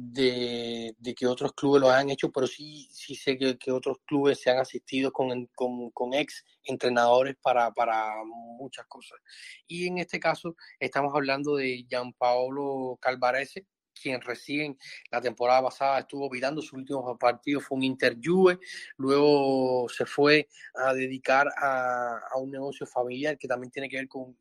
[0.00, 4.40] de, que otros clubes lo hayan hecho, pero sí, sí sé que, que otros clubes
[4.40, 9.18] se han asistido con, con, con ex entrenadores para, para, muchas cosas.
[9.66, 13.66] Y en este caso estamos hablando de Gianpaolo Calvarese,
[14.00, 14.78] quien recién
[15.10, 18.60] la temporada pasada estuvo virando su último partido fue un Inter Juve,
[18.96, 24.36] luego se fue a dedicar a, un negocio familiar que también tiene que ver con,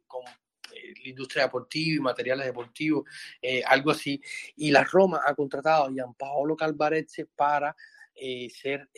[0.72, 3.06] la industria deportiva y materiales deportivos,
[3.42, 4.22] eh, algo así.
[4.56, 7.76] Y la Roma ha contratado a Gianpaolo Calvarezze para
[8.16, 8.90] eh, ser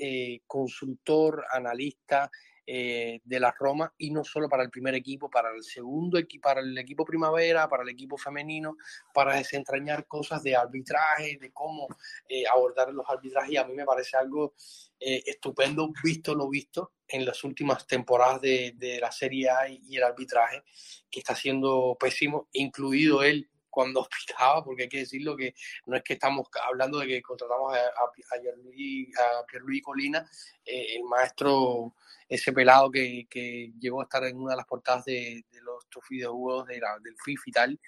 [0.48, 2.32] consultor, analista
[2.72, 6.44] eh, de la Roma y no solo para el primer equipo, para el segundo equipo,
[6.44, 8.78] para el equipo primavera, para el equipo femenino,
[9.12, 11.88] para desentrañar cosas de arbitraje, de cómo
[12.28, 13.54] eh, abordar los arbitrajes.
[13.54, 14.54] Y a mí me parece algo
[15.00, 19.98] eh, estupendo, visto lo visto en las últimas temporadas de, de la Serie A y,
[19.98, 20.64] el arbitraje,
[21.10, 25.54] que está siendo pésimo, incluido él cuando pitaba, porque hay que decirlo que
[25.86, 30.30] no es que estamos hablando de que contratamos a, a, a Pierluigi, Colina,
[30.66, 31.96] eh, el maestro,
[32.28, 35.86] ese pelado que, que, llegó a estar en una de las portadas de, de los
[36.10, 37.80] videojuegos de del FIFA y tal,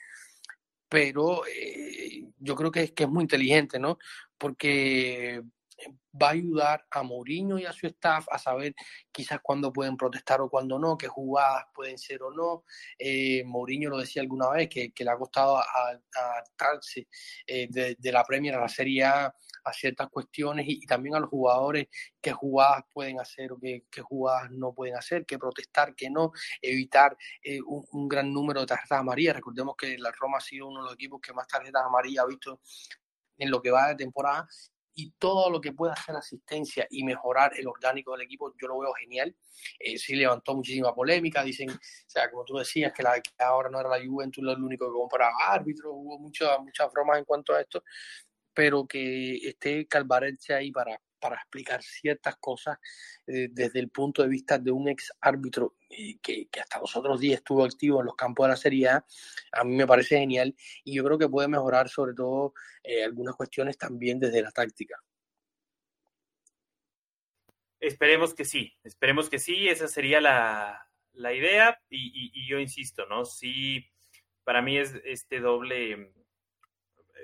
[0.90, 3.98] pero eh, yo creo que que es muy inteligente, ¿no?
[4.38, 5.42] Porque
[6.22, 8.76] va a ayudar a Mourinho y a su staff a saber
[9.12, 12.66] quizás cuándo pueden protestar o cuándo no, qué jugadas pueden ser o no.
[12.98, 17.08] Eh, Mourinho lo decía alguna vez que, le ha costado adaptarse
[17.48, 21.30] eh, de, la Premier a la Serie A a ciertas cuestiones y, también a los
[21.30, 21.88] jugadores
[22.20, 27.18] qué jugadas pueden hacer o qué, jugadas no pueden hacer, qué protestar, qué no, evitar
[27.44, 29.36] eh, un, gran número de tarjetas amarillas.
[29.36, 32.28] Recordemos que la Roma ha sido uno de los equipos que más tarjetas amarillas ha
[32.28, 32.60] visto
[33.38, 34.48] en lo que va de temporada
[34.94, 38.80] y todo lo que pueda hacer asistencia y mejorar el orgánico del equipo, yo lo
[38.80, 39.36] veo genial.
[39.80, 43.04] Eh, sí levantó muchísima polémica, dicen, o sea, como tú decías, que,
[43.39, 47.26] ahora no era la Juventus lo único que compraba árbitros, hubo muchas muchas bromas en
[47.26, 47.84] cuanto a esto,
[48.54, 52.78] pero que esté Calvarense ahí para, para explicar ciertas cosas
[53.28, 57.19] eh, desde el punto de vista de un ex árbitro eh, que, hasta los otros
[57.22, 59.05] días estuvo activo en los campos de la Serie A,
[59.53, 60.53] a mí me parece genial
[60.84, 62.53] y yo creo que puede mejorar sobre todo
[62.84, 64.97] eh, algunas cuestiones también desde la táctica.
[67.80, 73.07] Esperemos que sí, esperemos que sí, esa sería la, la idea y, y, yo insisto,
[73.07, 73.26] ¿no?
[73.26, 73.89] Sí,
[74.43, 76.13] para mí es este doble,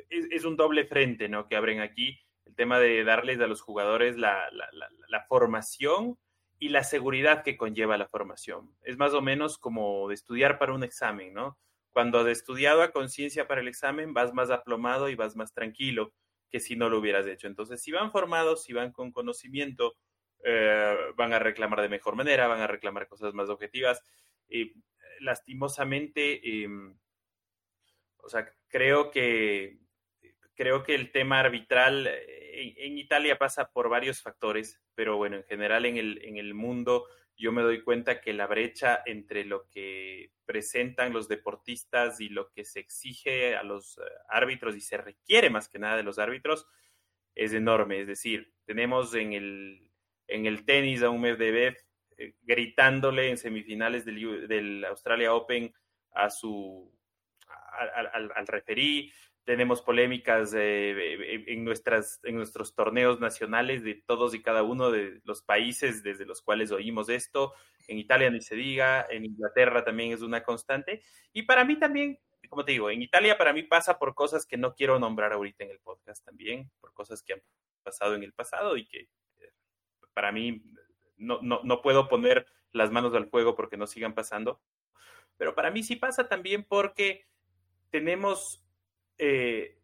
[0.09, 1.47] es, es un doble frente, ¿no?
[1.47, 6.17] Que abren aquí el tema de darles a los jugadores la, la, formación
[6.59, 8.75] y la seguridad que conlleva la formación.
[8.83, 11.57] Es más o menos como de estudiar para un examen, ¿no?
[11.91, 16.13] Cuando has estudiado a conciencia para el examen, vas más aplomado y vas más tranquilo
[16.49, 17.47] que si no lo hubieras hecho.
[17.47, 19.95] Entonces, si van formados, si van con conocimiento,
[20.43, 24.01] eh, van a reclamar de mejor manera, van a reclamar cosas más objetivas.
[24.47, 24.73] Y
[25.19, 26.97] lastimosamente, em,
[28.17, 29.79] o sea, creo que
[30.58, 35.43] creo que el tema arbitral eh, en, Italia pasa por varios factores, pero bueno, en
[35.43, 37.05] general en el, en el mundo
[37.38, 42.49] yo me doy cuenta que la brecha entre lo que presentan los deportistas y lo
[42.49, 46.18] que se exige a los eh, árbitros y se requiere más que nada de los
[46.18, 46.68] árbitros
[47.36, 48.01] es enorme.
[48.01, 49.88] Es decir, tenemos en el,
[50.28, 51.78] en el tenis a un Medvedev
[52.18, 55.72] eh, gritándole en semifinales del, del Australia Open
[56.14, 56.91] a su
[57.78, 59.14] al, al, al referí,
[59.47, 65.41] tenemos polémicas en, nuestras, en nuestros torneos nacionales de todos y cada uno de los
[65.41, 67.53] países desde los cuales oímos esto.
[67.87, 71.01] En Italia ni se diga, en Inglaterra también es una constante.
[71.31, 72.19] Y para mí también,
[72.49, 75.63] como te digo, en Italia para mí pasa por cosas que no quiero nombrar ahorita
[75.63, 77.41] en el podcast también, por cosas que han
[77.83, 78.99] pasado en el pasado y que
[79.39, 79.53] eh,
[80.13, 80.61] para mí
[81.15, 84.59] no, no, no puedo poner las manos al fuego porque no sigan pasando.
[85.37, 87.29] Pero para mí sí pasa también porque
[87.91, 88.66] tenemos
[89.18, 89.80] eh,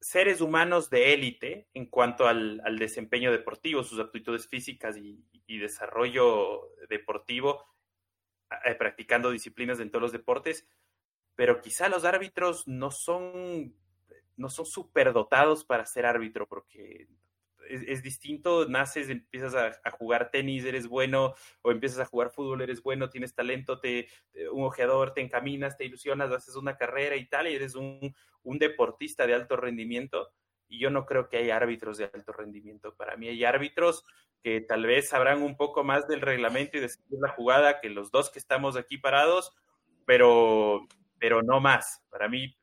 [0.00, 5.24] seres humanos de élite en cuanto al, desempeño deportivo, sus aptitudes físicas y,
[5.58, 7.66] desarrollo deportivo,
[8.64, 10.66] eh, practicando disciplinas en todos los deportes,
[11.34, 13.74] pero quizá los árbitros no son
[14.38, 17.06] no son superdotados para ser árbitro porque
[17.68, 22.82] es, distinto, naces, empiezas a, jugar tenis, eres bueno, o empiezas a jugar fútbol, eres
[22.82, 24.08] bueno, tienes talento, te,
[24.52, 28.58] un ojeador, te encaminas, te ilusionas, haces una carrera y tal, y eres un, un
[28.58, 30.32] deportista de alto rendimiento.
[30.68, 32.94] Y yo no creo que haya árbitros de alto rendimiento.
[32.94, 34.04] Para mí hay árbitros
[34.42, 38.10] que tal vez sabrán un poco más del reglamento y de la jugada que los
[38.10, 39.52] dos que estamos aquí parados,
[40.04, 40.86] pero,
[41.18, 42.02] pero no más.
[42.10, 42.56] Para mí,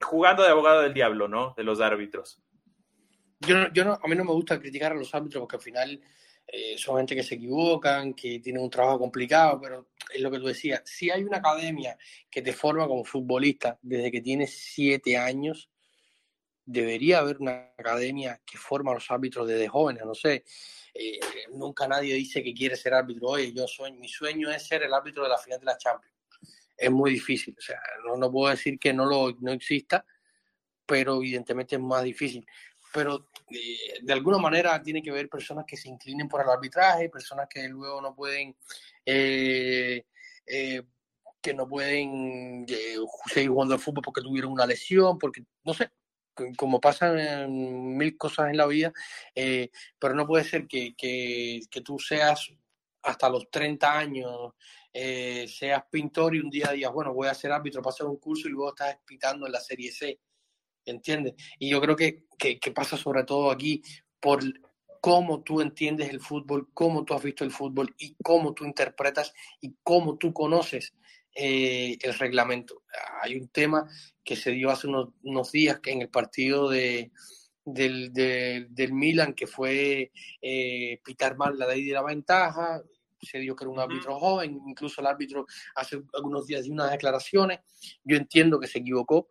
[0.00, 1.54] jugando de abogado del diablo, ¿no?
[1.56, 2.40] De los árbitros.
[3.46, 6.00] Yo, yo no, a mí no me gusta criticar a los árbitros porque al final
[6.46, 10.38] eh, son gente que se equivocan, que tienen un trabajo complicado, pero es lo que
[10.38, 10.82] tú decías.
[10.84, 11.96] Si hay una academia
[12.30, 15.68] que te forma como futbolista desde que tienes siete años,
[16.64, 20.44] debería haber una academia que forma a los árbitros desde jóvenes, no sé.
[20.94, 21.18] Eh,
[21.52, 23.28] nunca nadie dice que quiere ser árbitro.
[23.28, 23.66] Oye, yo
[23.98, 26.14] mi sueño es ser el árbitro de la final de la Champions.
[26.76, 30.04] Es muy difícil, o sea, no, no puedo decir que no lo no exista,
[30.84, 32.44] pero evidentemente es más difícil
[32.94, 37.08] pero eh, de alguna manera tiene que ver personas que se inclinen por el arbitraje,
[37.08, 38.56] personas que luego no pueden,
[39.04, 40.04] eh,
[40.46, 40.82] eh,
[41.40, 42.66] que no pueden
[43.26, 45.90] seguir jugando al fútbol porque tuvieron una lesión, porque no sé,
[46.56, 48.92] como pasan mil cosas en la vida,
[49.98, 52.50] pero no puede ser que, que, que, tú seas
[53.02, 54.54] hasta los 30 años
[54.96, 58.46] eh, seas pintor y un día digas, bueno, voy a ser árbitro, pasar un curso
[58.46, 60.20] y luego estás pitando en la Serie C,
[60.86, 61.34] ¿entiendes?
[61.58, 63.82] Y yo creo que, que, que pasa sobre todo aquí
[64.20, 64.42] por
[65.00, 69.34] cómo tú entiendes el fútbol, cómo tú has visto el fútbol y cómo tú interpretas
[69.60, 70.94] y cómo tú conoces
[71.34, 72.84] eh, el reglamento.
[73.20, 73.86] Hay un tema
[74.24, 77.12] que se dio hace unos, unos días que en el partido de,
[77.64, 82.80] del, del Milan, que fue eh, pitar mal la ley de la ventaja,
[83.20, 86.90] se dio que era un árbitro joven, incluso el árbitro hace algunos días dio unas
[86.90, 87.60] declaraciones,
[88.04, 89.28] yo entiendo que se equivocó,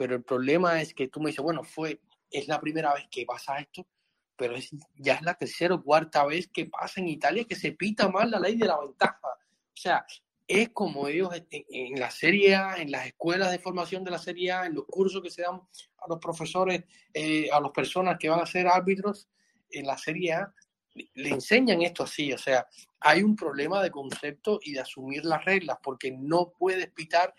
[0.00, 3.26] pero el problema es que tú me dices, bueno, fue, es la primera vez que
[3.26, 3.86] pasa esto,
[4.34, 7.72] pero es, ya es la tercera o cuarta vez que pasa en Italia que se
[7.72, 9.20] pita mal la ley de la ventaja.
[9.22, 10.06] O sea,
[10.48, 14.52] es como ellos en, la Serie A, en las escuelas de formación de la Serie
[14.52, 15.56] A, en los cursos que se dan
[15.98, 16.82] a los profesores,
[17.12, 19.28] eh, a las personas que van a ser árbitros
[19.70, 20.54] en la Serie A,
[20.94, 22.32] le enseñan esto así.
[22.32, 22.66] O sea,
[23.00, 27.34] hay un problema de concepto y de asumir las reglas, porque no puedes pitar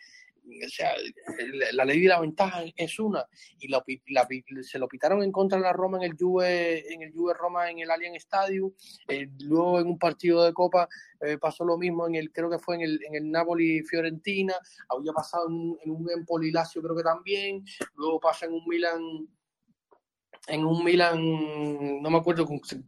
[0.65, 0.93] o sea,
[1.73, 3.25] la ley de la ventaja es una,
[3.59, 3.83] y la,
[4.61, 7.69] se lo pitaron en contra de la Roma en el Juve, en el Juve Roma
[7.69, 8.71] en el Alien Stadium,
[9.07, 10.87] eh, luego en un partido de Copa
[11.21, 14.55] eh, pasó lo mismo en el, creo que fue en el, en el Napoli Fiorentina,
[14.89, 17.63] había pasado en, en un Empoli Lazio creo que también,
[17.95, 19.01] luego pasa en un Milan
[20.47, 22.47] en un Milan, no me acuerdo,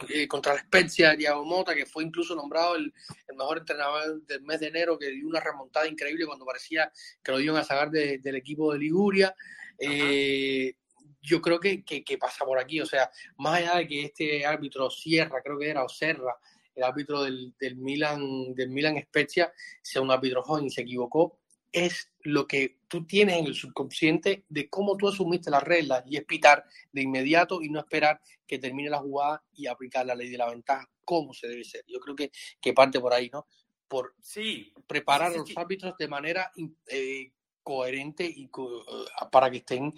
[0.10, 2.94] eh, contra la Spezia, Diego Mota, que fue incluso nombrado el,
[3.36, 6.92] mejor entrenador del mes de enero, que dio una remontada increíble cuando parecía
[7.24, 9.36] que lo iban a sacar del equipo de Liguria.
[9.78, 10.76] Eh,
[11.22, 14.90] yo creo que, que, pasa por aquí, o sea, más allá de que este árbitro
[14.90, 16.36] Sierra, creo que era, o Serra,
[16.76, 21.40] el árbitro del, del Milan, del Milan Spezia, sea un árbitro joven y se equivocó,
[21.74, 26.18] es lo que tú tienes en el subconsciente de cómo tú asumiste las reglas y
[26.18, 30.30] es pitar de inmediato y no esperar que termine la jugada y aplicar la ley
[30.30, 31.84] de la ventaja como se debe ser.
[31.88, 33.48] Yo creo que, que parte por ahí, ¿no?
[33.88, 36.52] Por sí, preparar a los árbitros de manera
[36.88, 37.32] eh,
[37.64, 38.50] coherente y
[39.32, 39.94] para que estén,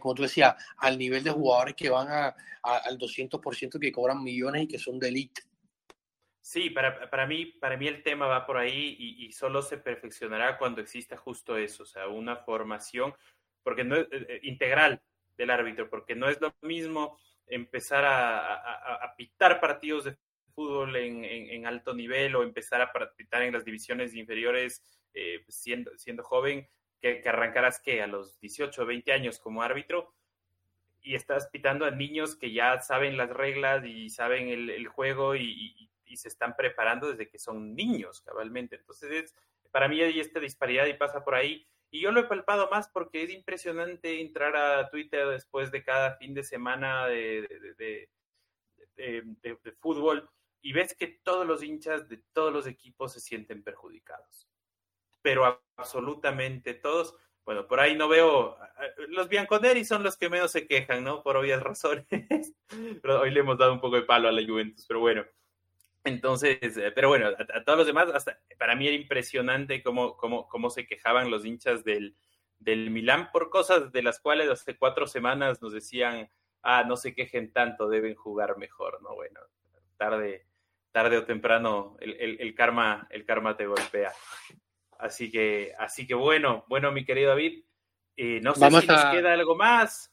[0.00, 4.62] como tú decías, al nivel de jugadores que van a, al 200% que cobran millones
[4.62, 5.42] y que son de elite.
[6.48, 10.56] Sí, para, para, mí, para mí el tema va por ahí y, solo se perfeccionará
[10.56, 13.14] cuando exista justo eso, o sea, una formación
[13.62, 15.02] porque no eh, eh, integral
[15.36, 17.18] del árbitro, porque no es lo mismo
[17.48, 20.16] empezar a, a, pitar partidos de
[20.54, 24.82] fútbol en, en, alto nivel o empezar a pitar en las divisiones inferiores
[25.12, 26.66] eh, siendo, siendo joven,
[26.98, 30.14] que, que arrancarás que a los 18 o 20 años como árbitro
[31.02, 35.90] y estás pitando a niños que ya saben las reglas y saben el, juego y
[36.16, 38.76] se están preparando desde que son niños, cabalmente.
[38.76, 39.34] Entonces,
[39.70, 41.66] para mí hay esta disparidad y pasa por ahí.
[41.90, 46.16] Y yo lo he palpado más porque es impresionante entrar a Twitter después de cada
[46.16, 48.08] fin de semana de, de,
[49.80, 50.28] fútbol
[50.60, 54.48] y ves que todos los hinchas de todos los equipos se sienten perjudicados.
[55.22, 57.16] Pero absolutamente todos.
[57.44, 58.58] Bueno, por ahí no veo.
[59.08, 61.22] Los Bianconeri son los que menos se quejan, ¿no?
[61.22, 62.54] Por obvias razones.
[63.00, 64.84] Pero hoy le hemos dado un poco de palo a la Juventus.
[64.86, 65.24] Pero bueno,
[66.08, 70.48] entonces, eh, pero bueno, a, todos los demás, hasta para mí era impresionante cómo, cómo,
[70.48, 72.16] cómo se quejaban los hinchas del,
[72.58, 76.30] del Milán por cosas de las cuales hace cuatro semanas nos decían,
[76.62, 79.14] ah, no se quejen tanto, deben jugar mejor, ¿no?
[79.14, 79.40] Bueno,
[79.96, 80.46] tarde,
[80.90, 84.12] tarde o temprano el, el, karma, el karma te golpea.
[84.98, 87.64] Así que, así que bueno, bueno, mi querido David,
[88.16, 90.12] eh, no sé si nos queda algo más.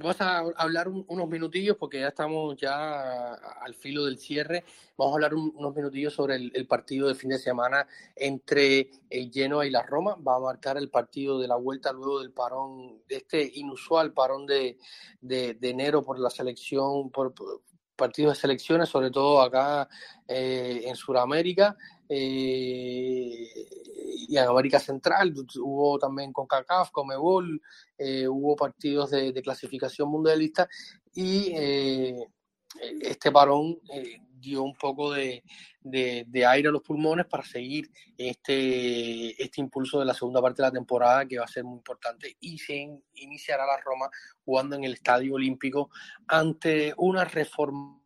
[0.00, 4.64] Vamos a hablar unos minutillos porque ya estamos ya al filo del cierre.
[4.96, 7.84] Vamos a hablar unos minutillos sobre el, partido de fin de semana
[8.14, 10.14] entre el Genoa y la Roma.
[10.14, 14.46] Va a marcar el partido de la vuelta luego del parón, de este inusual parón
[14.46, 14.78] de,
[15.20, 17.34] de, enero por la selección, por,
[17.96, 19.88] partidos de selecciones, sobre todo acá
[20.28, 21.76] eh, en Sudamérica.
[22.08, 23.48] Eh,
[24.28, 27.60] y en América Central hubo también con CACAF, Comebol,
[27.96, 30.68] eh, hubo partidos de, clasificación mundialista
[31.14, 32.28] y eh,
[33.00, 35.42] este parón eh, dio un poco de,
[36.46, 40.72] aire a los pulmones para seguir este, este impulso de la segunda parte de la
[40.72, 44.10] temporada que va a ser muy importante y se iniciará la Roma
[44.44, 45.90] jugando en el Estadio Olímpico
[46.26, 47.97] ante una reforma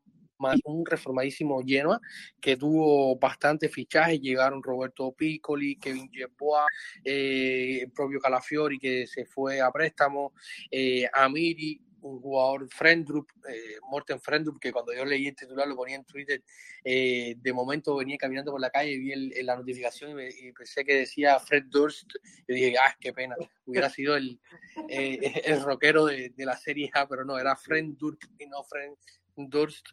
[0.64, 2.00] un reformadísimo Genoa
[2.40, 6.66] que tuvo bastante fichajes, llegaron Roberto Piccoli, Kevin Jeboa,
[7.04, 10.32] eh, el propio Calafiori que se fue a préstamo,
[10.70, 15.76] eh, Amiri, un jugador Frendrup, eh, Morten Frendrup, que cuando yo leí el titular lo
[15.76, 16.42] ponía en Twitter,
[16.84, 20.84] eh, de momento venía caminando por la calle y vi el, la notificación y, pensé
[20.84, 22.10] que decía Fred Durst,
[22.48, 24.40] y dije, ah, qué pena, hubiera sido el,
[24.88, 28.92] el rockero de, de, la serie A, pero no, era Frendrup y no Fred
[29.36, 29.86] Durst,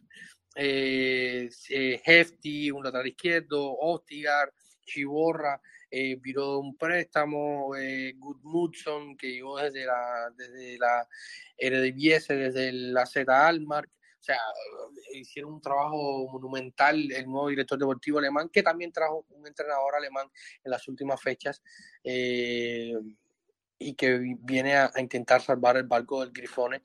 [0.54, 4.52] eh, eh, Hefty, un lateral izquierdo, Ostigar,
[4.84, 8.14] Chiborra, eh, viró un préstamo, eh,
[9.18, 11.08] que llegó desde la, desde la
[11.56, 13.88] Eredivisie, desde la Z Almar,
[14.20, 14.38] o sea,
[15.14, 20.26] hicieron un trabajo monumental el nuevo director deportivo alemán, que también trajo un entrenador alemán
[20.62, 21.62] en las últimas fechas
[22.04, 22.92] eh,
[23.78, 26.82] y que viene a, intentar salvar el barco del Grifone.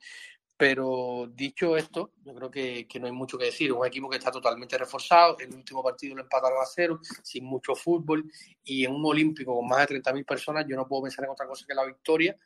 [0.58, 3.72] Pero dicho esto, yo creo que, que, no hay mucho que decir.
[3.72, 5.36] Un equipo que está totalmente reforzado.
[5.38, 8.24] El último partido lo empataron a cero, sin mucho fútbol.
[8.64, 11.46] Y en un olímpico con más de 30.000 personas, yo no puedo pensar en otra
[11.46, 12.36] cosa que la victoria.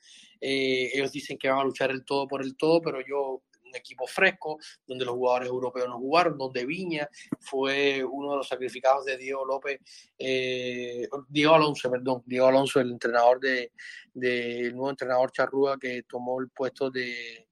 [0.40, 3.76] Eh, ellos dicen que van a luchar el todo por el todo, pero yo un
[3.76, 7.08] equipo fresco, donde los jugadores europeos no jugaron, donde Viña
[7.38, 9.80] fue uno de los sacrificados de Diego López,
[10.18, 13.72] eh, Diego Alonso, perdón, Diego Alonso, el entrenador de,
[14.12, 17.49] de nuevo entrenador Charrúa que tomó el puesto de,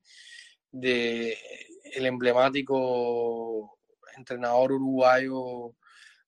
[0.70, 1.36] de
[1.94, 3.78] el emblemático
[4.16, 5.74] entrenador uruguayo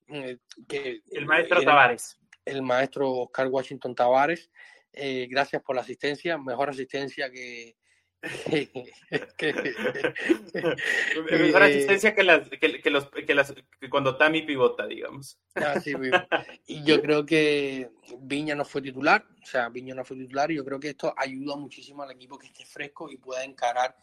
[0.08, 0.38] eh,
[0.68, 2.18] que el maestro Tavares.
[2.44, 4.50] el maestro Oscar Washington Tavares.
[4.92, 7.76] Eh, gracias por la asistencia mejor asistencia que,
[11.30, 13.54] Mejor asistencia que, las, que, los, que, las,
[13.88, 15.38] cuando Tami pivota, digamos.
[15.54, 15.80] Ah,
[16.66, 17.88] y yo creo que
[18.18, 21.14] Viña no fue titular, o sea, Viña no fue titular, y yo creo que esto
[21.16, 23.96] ayuda muchísimo al equipo que esté fresco y pueda encarar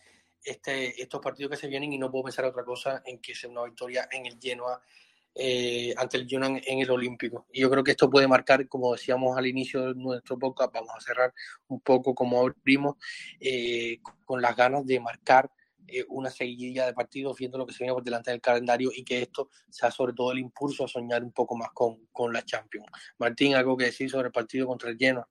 [0.50, 1.94] este, estos partidos que se vienen.
[1.94, 4.82] Y no puedo pensar otra cosa en que sea una victoria en el Genoa
[5.40, 7.46] eh, ante el Yunan en el Olímpico.
[7.52, 10.92] Y yo creo que esto puede marcar, como decíamos al inicio de nuestro podcast, vamos
[10.96, 11.32] a cerrar
[11.68, 12.96] un poco como abrimos,
[13.40, 15.52] eh, con las ganas de marcar
[15.88, 19.04] eh, una seguidilla de partidos, viendo lo que se viene por delante del calendario y
[19.04, 22.44] que esto sea sobre todo el impulso a soñar un poco más con, con la
[22.44, 22.88] Champions.
[23.20, 25.30] Martín, ¿algo que decir sobre el partido contra el Genoa?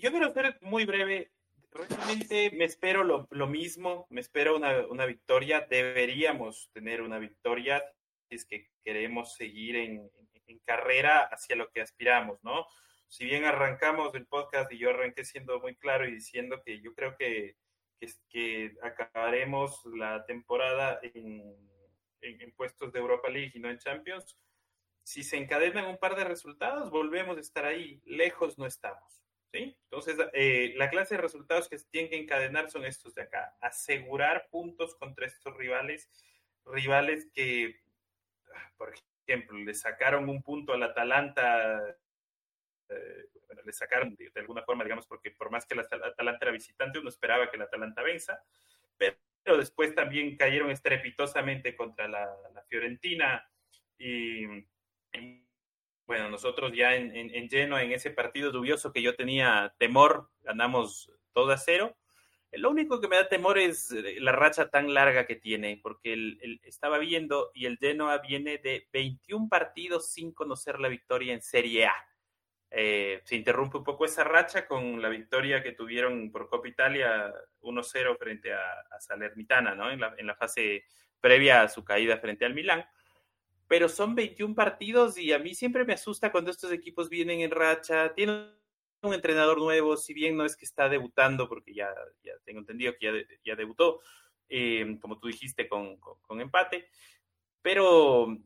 [0.00, 1.32] Yo quiero ser muy breve.
[1.70, 5.66] Realmente me espero lo, mismo, me espero una, una victoria.
[5.68, 7.84] Deberíamos tener una victoria
[8.30, 10.10] es que queremos seguir en,
[10.64, 12.66] carrera hacia lo que aspiramos, ¿no?
[13.06, 16.94] Si bien arrancamos el podcast y yo arranqué siendo muy claro y diciendo que yo
[16.94, 17.56] creo que,
[18.30, 21.54] que, acabaremos la temporada en,
[22.22, 24.38] en, puestos de Europa League y no en Champions,
[25.02, 29.22] si se encadenan un par de resultados, volvemos a estar ahí, lejos no estamos.
[29.52, 29.78] ¿Sí?
[29.84, 33.56] Entonces, eh, la clase de resultados que se tienen que encadenar son estos de acá.
[33.60, 36.10] Asegurar puntos contra estos rivales,
[36.66, 37.80] rivales que
[38.76, 38.94] por
[39.26, 41.96] ejemplo, le sacaron un punto al Atalanta,
[42.88, 43.28] eh,
[43.64, 47.08] le sacaron de, alguna forma, digamos, porque por más que el Atalanta era visitante, uno
[47.08, 48.42] esperaba que el Atalanta venza,
[48.96, 52.34] pero después también cayeron estrepitosamente contra la,
[52.68, 53.50] Fiorentina
[53.96, 54.44] y,
[56.08, 60.28] bueno, nosotros ya en, en, en, lleno en ese partido dubioso que yo tenía temor,
[60.42, 61.96] ganamos 2 a 0
[62.52, 66.14] lo único que me da temor es eh, la racha tan larga que tiene, porque
[66.14, 71.42] él, estaba viendo y el Genoa viene de 21 partidos sin conocer la victoria en
[71.42, 71.94] Serie A.
[72.70, 77.32] Eh, se interrumpe un poco esa racha con la victoria que tuvieron por Copa Italia
[77.60, 78.60] 1-0 frente a,
[79.00, 79.90] Salernitana, ¿no?
[79.90, 80.84] En la, en la fase
[81.20, 82.84] previa a su caída frente al Milán.
[83.68, 87.50] Pero son 21 partidos y a mí siempre me asusta cuando estos equipos vienen en
[87.50, 88.14] racha.
[88.14, 88.50] Tienen
[89.02, 92.94] un entrenador nuevo, si bien no es que está debutando, porque ya, ya tengo entendido
[92.98, 93.12] que ya,
[93.44, 94.00] ya debutó,
[94.48, 96.88] eh, como tú dijiste, con, con, empate,
[97.62, 98.36] pero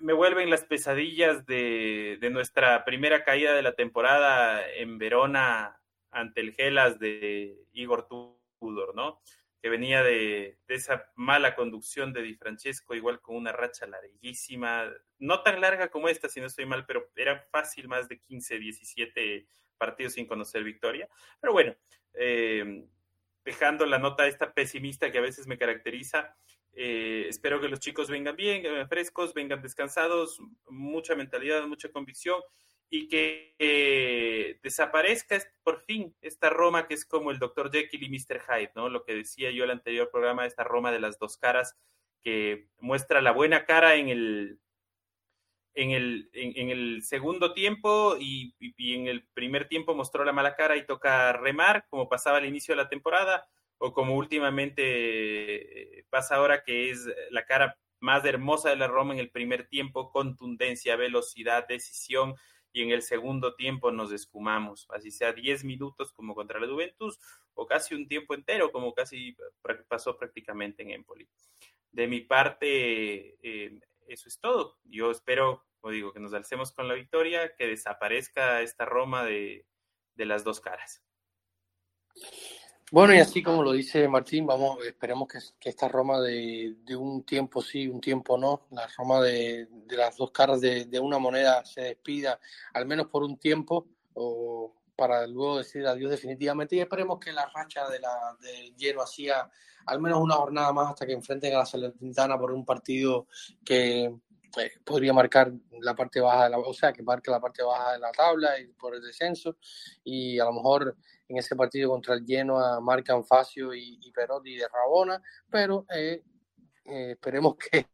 [0.00, 6.40] me vuelven las pesadillas de, de, nuestra primera caída de la temporada en Verona ante
[6.40, 9.20] el Gelas de Igor Tudor, ¿no?
[9.62, 15.42] Que venía de, esa mala conducción de Di Francesco, igual con una racha larguísima, no
[15.42, 19.46] tan larga como esta, si no estoy mal, pero era fácil más de 15, 17
[19.78, 21.08] partidos sin conocer victoria.
[21.40, 21.74] Pero bueno,
[22.14, 22.84] eh,
[23.44, 26.36] dejando la nota esta pesimista que a veces me caracteriza,
[26.74, 32.40] eh, espero que los chicos vengan bien, frescos, vengan descansados, mucha mentalidad, mucha convicción
[32.94, 37.72] y que eh, desaparezca por fin esta Roma que es como el Dr.
[37.72, 38.42] Jekyll y Mr.
[38.42, 38.90] Hyde, ¿no?
[38.90, 41.74] Lo que decía yo en el anterior programa, esta Roma de las dos caras
[42.22, 44.60] que muestra la buena cara en el,
[45.72, 50.76] en el, en, el segundo tiempo y, en el primer tiempo mostró la mala cara
[50.76, 54.82] y toca remar, como pasaba al inicio de la temporada, o como últimamente
[56.00, 59.66] eh, pasa ahora, que es la cara más hermosa de la Roma en el primer
[59.66, 62.34] tiempo, contundencia, velocidad, decisión,
[62.72, 67.18] y en el segundo tiempo nos escumamos, así sea 10 minutos como contra la Juventus,
[67.54, 69.36] o casi un tiempo entero, como casi
[69.88, 71.28] pasó prácticamente en Empoli.
[71.90, 74.78] De mi parte, eh, eso es todo.
[74.84, 79.66] Yo espero, como digo, que nos alcemos con la victoria, que desaparezca esta Roma de,
[80.16, 81.02] las dos caras.
[82.92, 85.38] Bueno, y así como lo dice Martín, vamos, esperemos que,
[85.70, 90.60] esta Roma de, un tiempo sí, un tiempo no, la Roma de, las dos caras
[90.60, 92.38] de, una moneda se despida,
[92.74, 96.76] al menos por un tiempo, o para luego decir adiós definitivamente.
[96.76, 99.50] Y esperemos que la racha de la, del lleno hacía
[99.86, 103.26] al menos una jornada más hasta que enfrenten a la Salernitana por un partido
[103.64, 104.14] que
[104.52, 107.92] pues, podría marcar la parte baja de la, o sea, que marque la parte baja
[107.92, 109.56] de la tabla y por el descenso.
[110.04, 110.96] Y a lo mejor
[111.28, 116.22] en ese partido contra el Genoa marcan Facio y, y Perotti de Rabona, pero eh,
[116.84, 117.86] eh, esperemos que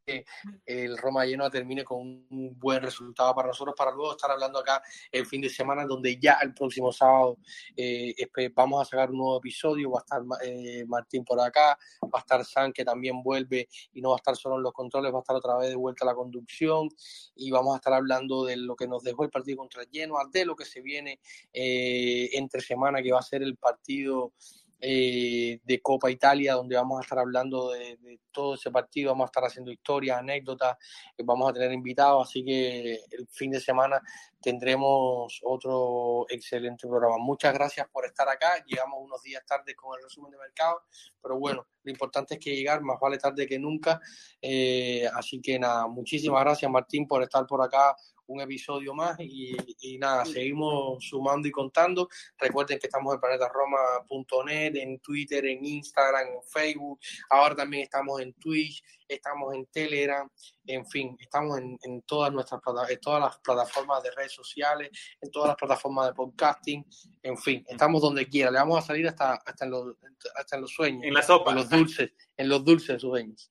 [0.64, 4.82] el Roma lleno termine con un buen resultado para nosotros, para luego estar hablando acá
[5.12, 7.36] el fin de semana, donde ya el próximo sábado
[7.76, 8.14] eh,
[8.54, 9.90] vamos a sacar un nuevo episodio.
[9.90, 14.00] Va a estar eh, Martín por acá, va a estar San, que también vuelve y
[14.00, 16.04] no va a estar solo en los controles, va a estar otra vez de vuelta
[16.04, 16.88] a la conducción.
[17.34, 20.28] Y vamos a estar hablando de lo que nos dejó el partido contra el Genoa,
[20.32, 21.20] de lo que se viene
[21.52, 24.32] entre semana, que va a ser el partido
[24.80, 27.98] eh, de Copa Italia, donde vamos a estar hablando de,
[28.30, 30.76] todo ese partido, vamos a estar haciendo historias, anécdotas,
[31.16, 34.00] eh, vamos a tener invitados, así que el fin de semana
[34.40, 37.18] tendremos otro excelente programa.
[37.18, 40.82] Muchas gracias por estar acá, llegamos unos días tarde con el resumen de mercado,
[41.20, 44.00] pero bueno, lo importante es que llegar, más vale tarde que nunca,
[44.40, 47.96] eh, así que nada, muchísimas gracias Martín por estar por acá
[48.28, 52.08] un episodio más y, nada, seguimos sumando y contando.
[52.38, 57.00] Recuerden que estamos en planetaroma.net, en Twitter, en Instagram, en Facebook,
[57.30, 60.30] ahora también estamos en Twitch, estamos en Telegram,
[60.66, 62.60] en fin, estamos en, todas nuestras
[62.90, 66.86] en todas las plataformas de redes sociales, en todas las plataformas de podcasting,
[67.22, 69.96] en fin, estamos donde quiera, le vamos a salir hasta, hasta, en, los,
[70.36, 73.50] hasta en los sueños, en la sopa, en los dulces, en los dulces sueños.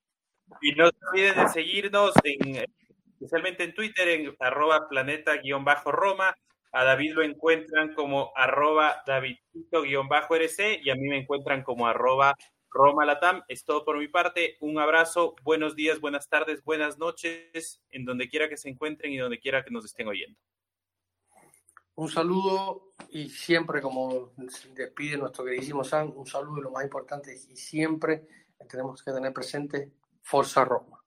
[0.62, 2.66] Y no se olviden de seguirnos en
[3.20, 6.36] especialmente en Twitter, en arroba planeta-roma.
[6.72, 12.36] A David lo encuentran como arroba davidito-rc y a mí me encuentran como arroba
[12.70, 13.42] Roma Latam.
[13.48, 14.58] Es todo por mi parte.
[14.60, 19.18] Un abrazo, buenos días, buenas tardes, buenas noches, en donde quiera que se encuentren y
[19.18, 20.38] donde quiera que nos estén oyendo.
[21.96, 27.34] Un saludo y siempre, como despide nuestro queridísimo San, un saludo y lo más importante,
[27.34, 28.28] y siempre
[28.70, 31.02] tenemos que tener presente Forza Roma.